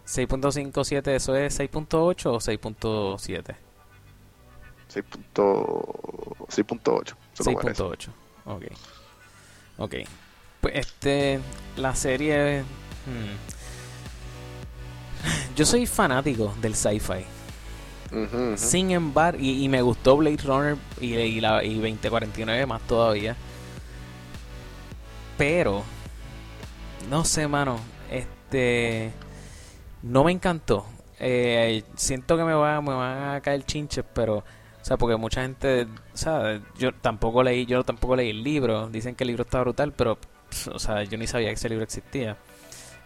6.57, 0.04 1.14
¿eso 1.14 1.34
es 1.36 1.54
6.8 1.58 2.32
o 2.32 2.40
6.7? 2.40 3.56
6.8. 4.88 7.14
se 7.32 7.44
lo 7.44 7.58
merece. 7.58 7.82
6.8. 7.82 8.08
Ok. 8.46 8.62
Ok. 9.78 9.94
Pues 10.60 10.74
este, 10.76 11.40
la 11.76 11.94
serie... 11.94 12.62
hmm. 13.06 13.52
Yo 15.54 15.64
soy 15.66 15.86
fanático 15.86 16.54
del 16.60 16.74
sci-fi. 16.74 17.24
Sin 18.56 18.90
embargo, 18.90 19.38
y, 19.40 19.64
y 19.64 19.68
me 19.68 19.80
gustó 19.80 20.16
Blade 20.16 20.42
Runner 20.44 20.76
y, 21.00 21.14
y, 21.14 21.40
la, 21.40 21.64
y 21.64 21.74
2049 21.74 22.66
más 22.66 22.82
todavía. 22.82 23.36
Pero, 25.38 25.82
no 27.08 27.24
sé, 27.24 27.48
mano. 27.48 27.78
Este. 28.10 29.12
No 30.02 30.24
me 30.24 30.32
encantó. 30.32 30.84
Eh, 31.18 31.84
siento 31.96 32.36
que 32.36 32.44
me, 32.44 32.52
va, 32.52 32.80
me 32.82 32.92
van 32.92 33.34
a 33.36 33.40
caer 33.40 33.64
chinches, 33.64 34.04
pero. 34.12 34.44
O 34.82 34.84
sea, 34.84 34.96
porque 34.96 35.16
mucha 35.16 35.42
gente. 35.42 35.84
O 36.12 36.16
sea, 36.16 36.60
yo 36.76 36.92
tampoco 36.92 37.42
leí, 37.42 37.64
yo 37.66 37.84
tampoco 37.84 38.16
leí 38.16 38.30
el 38.30 38.42
libro. 38.42 38.88
Dicen 38.88 39.14
que 39.14 39.24
el 39.24 39.28
libro 39.28 39.44
está 39.44 39.60
brutal, 39.60 39.92
pero. 39.92 40.18
O 40.72 40.78
sea, 40.78 41.02
yo 41.04 41.16
ni 41.16 41.26
sabía 41.26 41.48
que 41.48 41.54
ese 41.54 41.68
libro 41.68 41.84
existía. 41.84 42.36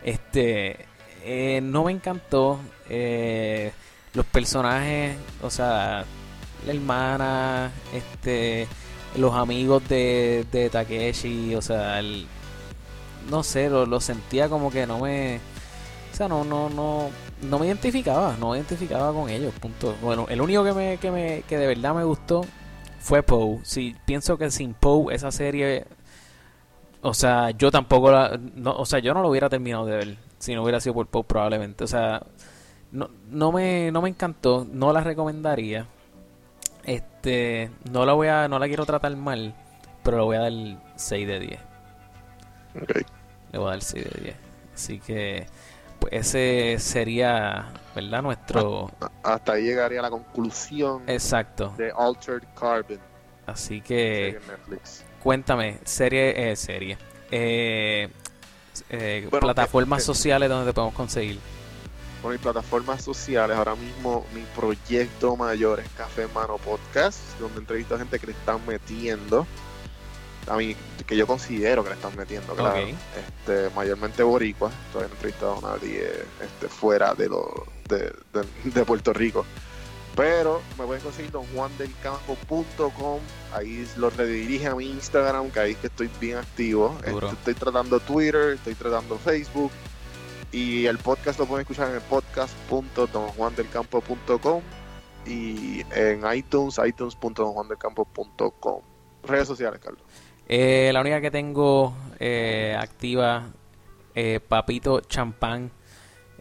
Este. 0.02 0.86
eh, 1.22 1.60
no 1.62 1.84
me 1.84 1.92
encantó. 1.92 2.58
Eh, 2.88 3.72
los 4.14 4.24
personajes, 4.26 5.16
o 5.42 5.50
sea, 5.50 6.04
la 6.66 6.72
hermana, 6.72 7.70
este, 7.92 8.66
los 9.18 9.34
amigos 9.34 9.86
de, 9.88 10.46
de 10.50 10.70
Takeshi, 10.70 11.54
o 11.54 11.60
sea, 11.60 11.98
el- 11.98 12.26
no 13.30 13.42
sé, 13.42 13.68
lo, 13.68 13.84
lo 13.84 14.00
sentía 14.00 14.48
como 14.48 14.70
que 14.70 14.86
no 14.86 15.00
me, 15.00 15.38
o 16.12 16.16
sea, 16.16 16.28
no, 16.28 16.44
no, 16.44 16.70
no, 16.70 17.10
no 17.42 17.58
me 17.58 17.66
identificaba, 17.66 18.36
no 18.38 18.50
me 18.50 18.58
identificaba 18.58 19.12
con 19.12 19.28
ellos, 19.28 19.52
punto. 19.54 19.94
Bueno, 20.02 20.26
el 20.28 20.40
único 20.40 20.64
que 20.64 20.72
me, 20.72 20.96
que 20.98 21.10
me, 21.10 21.42
que 21.42 21.58
de 21.58 21.66
verdad 21.66 21.94
me 21.94 22.04
gustó 22.04 22.44
fue 22.98 23.22
Poe. 23.22 23.60
Sí, 23.62 23.94
pienso 24.04 24.38
que 24.38 24.50
sin 24.50 24.74
Poe 24.74 25.14
esa 25.14 25.30
serie, 25.30 25.86
o 27.02 27.14
sea, 27.14 27.50
yo 27.50 27.70
tampoco 27.70 28.10
la, 28.10 28.38
no, 28.54 28.72
o 28.76 28.86
sea, 28.86 28.98
yo 28.98 29.14
no 29.14 29.22
lo 29.22 29.28
hubiera 29.28 29.48
terminado 29.48 29.86
de 29.86 29.96
ver 29.96 30.16
si 30.38 30.54
no 30.54 30.62
hubiera 30.62 30.80
sido 30.80 30.94
por 30.94 31.06
Poe 31.06 31.24
probablemente, 31.24 31.84
o 31.84 31.86
sea, 31.86 32.22
no, 32.92 33.10
no 33.30 33.52
me 33.52 33.90
no 33.92 34.02
me 34.02 34.08
encantó, 34.08 34.66
no 34.70 34.92
la 34.92 35.02
recomendaría. 35.02 35.86
Este, 36.84 37.70
no 37.90 38.06
la 38.06 38.12
voy 38.12 38.28
a 38.28 38.48
no 38.48 38.58
la 38.58 38.68
quiero 38.68 38.86
tratar 38.86 39.14
mal, 39.16 39.54
pero 40.02 40.18
le 40.18 40.22
voy 40.24 40.36
a 40.36 40.40
dar 40.40 40.52
6 40.96 41.26
de 41.28 41.40
10. 41.40 41.60
Ok. 42.82 42.92
Le 43.52 43.58
voy 43.58 43.68
a 43.68 43.70
dar 43.72 43.82
6 43.82 44.04
de 44.04 44.20
10. 44.22 44.36
Así 44.74 45.00
que 45.00 45.46
pues 46.08 46.26
ese 46.26 46.76
sería, 46.78 47.66
¿verdad? 47.94 48.22
Nuestro 48.22 48.90
Hasta 49.22 49.52
ahí 49.52 49.64
llegaría 49.64 50.02
la 50.02 50.10
conclusión 50.10 51.02
exacto. 51.06 51.74
de 51.76 51.92
Altered 51.96 52.46
Carbon. 52.58 52.98
Así 53.46 53.80
que 53.80 54.38
cuéntame, 55.22 55.78
serie 55.84 56.50
eh, 56.50 56.56
serie. 56.56 56.98
Eh, 57.30 58.08
eh, 58.90 59.26
Bueno, 59.30 59.46
plataformas 59.46 60.02
eh, 60.02 60.06
sociales 60.06 60.48
donde 60.48 60.66
te 60.66 60.74
podemos 60.74 60.94
conseguir. 60.94 61.38
Por 62.22 62.32
mis 62.32 62.40
plataformas 62.40 63.02
sociales, 63.02 63.56
ahora 63.56 63.76
mismo 63.76 64.26
mi 64.34 64.42
proyecto 64.54 65.36
mayor 65.36 65.80
es 65.80 65.88
Café 65.90 66.26
Mano 66.34 66.56
Podcast, 66.58 67.18
donde 67.38 67.60
entrevisto 67.60 67.94
a 67.94 67.98
gente 67.98 68.18
que 68.18 68.26
le 68.26 68.32
están 68.32 68.64
metiendo, 68.66 69.46
a 70.48 70.56
mí, 70.56 70.76
que 71.06 71.16
yo 71.16 71.26
considero 71.26 71.82
que 71.82 71.88
le 71.90 71.96
están 71.96 72.14
metiendo, 72.16 72.54
claro. 72.54 72.76
Este, 73.16 73.68
mayormente 73.74 74.22
boricuas, 74.22 74.72
todavía 74.92 75.08
no 75.08 75.14
he 75.14 75.16
entrevistado 75.16 75.58
a 75.58 75.60
nadie 75.76 76.08
este, 76.42 76.68
fuera 76.68 77.14
de, 77.14 77.28
lo, 77.28 77.66
de, 77.88 78.12
de- 78.32 78.46
de 78.70 78.84
Puerto 78.84 79.12
Rico. 79.12 79.44
Pero 80.14 80.62
me 80.78 80.86
pueden 80.86 81.02
conseguir 81.02 81.30
don 81.30 81.44
juandelcampo.com, 81.54 83.20
ahí 83.52 83.86
lo 83.98 84.08
redirige 84.10 84.66
a 84.68 84.74
mi 84.74 84.88
Instagram, 84.90 85.50
que 85.50 85.60
ahí 85.60 85.72
es 85.72 85.78
que 85.78 85.88
estoy 85.88 86.08
bien 86.20 86.38
activo. 86.38 86.96
Este, 87.04 87.12
estoy 87.34 87.54
tratando 87.54 88.00
Twitter, 88.00 88.54
estoy 88.54 88.74
tratando 88.74 89.18
Facebook. 89.18 89.70
Y 90.52 90.86
el 90.86 90.96
podcast 90.98 91.38
lo 91.38 91.44
pueden 91.46 91.62
escuchar 91.62 91.88
en 91.90 91.96
el 91.96 92.00
podcast.donjuandelcampo.com 92.02 94.62
y 95.26 95.82
en 95.90 96.22
iTunes, 96.34 96.78
itunes.donjuandelcampo.com. 96.84 98.80
Redes 99.24 99.48
sociales, 99.48 99.80
Carlos. 99.82 100.02
Eh, 100.48 100.90
la 100.92 101.00
única 101.00 101.20
que 101.20 101.30
tengo 101.30 101.94
eh, 102.18 102.76
activa, 102.78 103.48
eh, 104.14 104.40
Papito 104.40 105.00
Champán, 105.00 105.70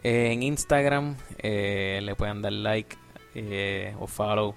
eh, 0.02 0.32
en 0.32 0.42
Instagram. 0.42 1.16
le 1.42 2.14
pueden 2.16 2.42
dar 2.42 2.52
like 2.52 2.96
o 3.98 4.06
follow. 4.06 4.54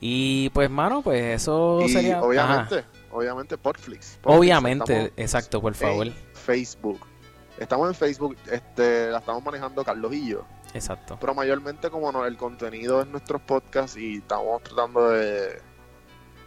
Y 0.00 0.50
pues, 0.50 0.68
mano, 0.68 1.02
pues 1.02 1.42
eso 1.42 1.80
y 1.82 1.88
sería. 1.88 2.18
Ajá. 2.18 2.26
obviamente, 2.26 2.84
obviamente 3.10 3.58
Portflix. 3.58 4.18
Portflix, 4.20 4.38
Obviamente, 4.38 4.92
estamos 4.94 5.18
exacto, 5.18 5.60
por 5.60 5.74
favor. 5.74 6.06
en 6.06 6.14
Facebook. 6.34 7.00
Estamos 7.58 7.88
en 7.88 7.94
Facebook, 7.94 8.36
este, 8.50 9.10
la 9.10 9.18
estamos 9.18 9.42
manejando 9.42 9.82
Carlos 9.82 10.12
y 10.12 10.28
yo. 10.28 10.44
Exacto. 10.74 11.16
Pero 11.18 11.34
mayormente 11.34 11.88
como 11.88 12.12
no, 12.12 12.26
el 12.26 12.36
contenido 12.36 13.00
es 13.00 13.06
nuestros 13.06 13.40
podcasts 13.40 13.96
y 13.96 14.16
estamos 14.16 14.62
tratando 14.62 15.08
de 15.08 15.62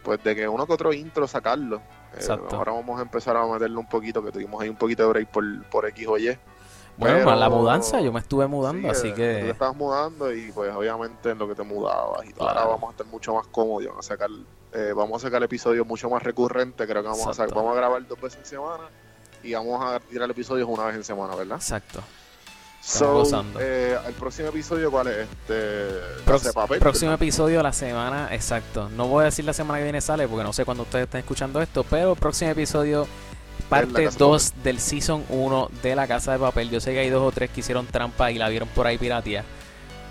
pues 0.04 0.22
de 0.22 0.36
que 0.36 0.48
uno 0.48 0.66
que 0.66 0.72
otro 0.72 0.92
intro 0.92 1.26
sacarlo. 1.26 1.82
Eh, 2.12 2.16
Exacto. 2.16 2.56
ahora 2.56 2.72
vamos 2.72 2.98
a 2.98 3.02
empezar 3.02 3.36
a 3.36 3.46
meterle 3.46 3.76
un 3.76 3.88
poquito, 3.88 4.22
que 4.22 4.32
tuvimos 4.32 4.60
ahí 4.62 4.68
un 4.68 4.76
poquito 4.76 5.02
de 5.04 5.08
break 5.08 5.28
por, 5.28 5.64
por 5.66 5.86
X 5.86 6.06
o 6.08 6.18
Y. 6.18 6.26
Bueno, 6.96 7.14
Pero- 7.16 7.26
más 7.30 7.38
la 7.38 7.48
mudanza, 7.48 8.00
yo 8.00 8.12
me 8.12 8.20
estuve 8.20 8.46
mudando, 8.46 8.82
Sí, 8.82 8.88
así 8.90 9.08
eh, 9.08 9.10
Tú 9.12 9.16
te 9.16 9.22
que. 9.44 9.50
estabas 9.50 9.76
mudando 9.76 10.32
y 10.34 10.52
pues 10.52 10.74
obviamente 10.74 11.30
en 11.30 11.38
lo 11.38 11.48
que 11.48 11.54
te 11.54 11.62
mudabas 11.62 12.26
y 12.26 12.32
Claro. 12.32 12.58
ahora 12.60 12.70
vamos 12.72 12.88
a 12.88 12.90
estar 12.92 13.06
mucho 13.06 13.34
más 13.34 13.46
cómodos, 13.46 13.86
vamos 13.88 14.04
a 14.06 14.08
sacar 14.08 14.28
eh, 14.72 14.92
vamos 14.94 15.22
a 15.22 15.26
sacar 15.26 15.42
episodios 15.42 15.84
mucho 15.86 16.08
más 16.10 16.22
recurrentes, 16.22 16.86
creo 16.86 17.02
que 17.02 17.08
vamos 17.08 17.26
a, 17.26 17.34
sacar, 17.34 17.54
vamos 17.54 17.72
a 17.72 17.76
grabar 17.76 18.06
dos 18.06 18.20
veces 18.20 18.38
en 18.40 18.46
semana 18.46 18.84
y 19.42 19.52
vamos 19.54 19.82
a 19.84 19.98
tirar 20.00 20.30
episodios 20.30 20.68
una 20.68 20.84
vez 20.84 20.94
en 20.96 21.02
semana, 21.04 21.34
¿verdad? 21.34 21.56
Exacto. 21.56 22.00
So, 22.82 23.12
gozando. 23.12 23.58
eh, 23.60 23.96
el 24.06 24.14
próximo 24.14 24.48
episodio, 24.48 24.90
¿cuál 24.90 25.08
es? 25.08 25.16
Este, 25.18 25.88
Prox- 26.24 26.52
papel, 26.54 26.78
próximo 26.78 27.10
¿verdad? 27.10 27.22
episodio 27.22 27.62
la 27.62 27.72
semana, 27.72 28.28
exacto. 28.32 28.88
No 28.88 29.06
voy 29.06 29.22
a 29.22 29.24
decir 29.26 29.44
la 29.44 29.52
semana 29.52 29.78
que 29.78 29.84
viene 29.84 30.00
sale 30.00 30.26
porque 30.26 30.44
no 30.44 30.52
sé 30.52 30.64
cuándo 30.64 30.84
ustedes 30.84 31.04
están 31.04 31.20
escuchando 31.20 31.60
esto, 31.60 31.84
pero 31.84 32.14
próximo 32.14 32.50
episodio, 32.52 33.06
parte 33.68 34.04
Casa 34.04 34.18
de 34.18 34.24
2 34.24 34.52
del 34.64 34.80
season 34.80 35.24
1 35.28 35.70
de 35.82 35.94
La 35.94 36.06
Casa 36.08 36.32
de 36.32 36.38
Papel. 36.38 36.70
Yo 36.70 36.80
sé 36.80 36.92
que 36.92 37.00
hay 37.00 37.10
dos 37.10 37.22
o 37.22 37.32
tres 37.32 37.50
que 37.50 37.60
hicieron 37.60 37.86
trampa 37.86 38.30
y 38.32 38.38
la 38.38 38.48
vieron 38.48 38.68
por 38.68 38.86
ahí 38.86 38.96
piratía. 38.96 39.44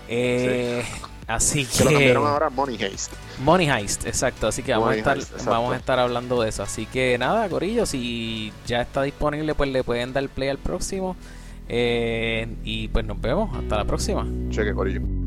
Eh, 0.08 0.84
Así 1.26 1.64
Que 1.78 1.84
lo 1.84 1.90
que 1.90 1.94
cambiaron 1.96 2.26
ahora 2.26 2.50
Money 2.50 2.82
Haste. 2.82 3.14
Money 3.40 3.68
Heist, 3.70 4.06
exacto. 4.06 4.46
Así 4.48 4.62
que 4.62 4.72
vamos 4.72 4.90
a 4.90 4.96
estar, 4.96 5.16
Heist, 5.16 5.44
vamos 5.44 5.72
a 5.74 5.76
estar 5.76 5.98
hablando 5.98 6.40
de 6.40 6.48
eso. 6.48 6.62
Así 6.62 6.86
que 6.86 7.18
nada, 7.18 7.48
Corillo, 7.48 7.84
si 7.86 8.52
ya 8.66 8.80
está 8.82 9.02
disponible, 9.02 9.54
pues 9.54 9.70
le 9.70 9.82
pueden 9.84 10.12
dar 10.12 10.28
play 10.28 10.48
al 10.48 10.58
próximo. 10.58 11.16
Eh, 11.72 12.48
y 12.64 12.88
pues 12.88 13.06
nos 13.06 13.20
vemos. 13.20 13.56
Hasta 13.56 13.76
la 13.76 13.84
próxima. 13.84 14.26
Cheque, 14.50 14.74
Corillo. 14.74 15.19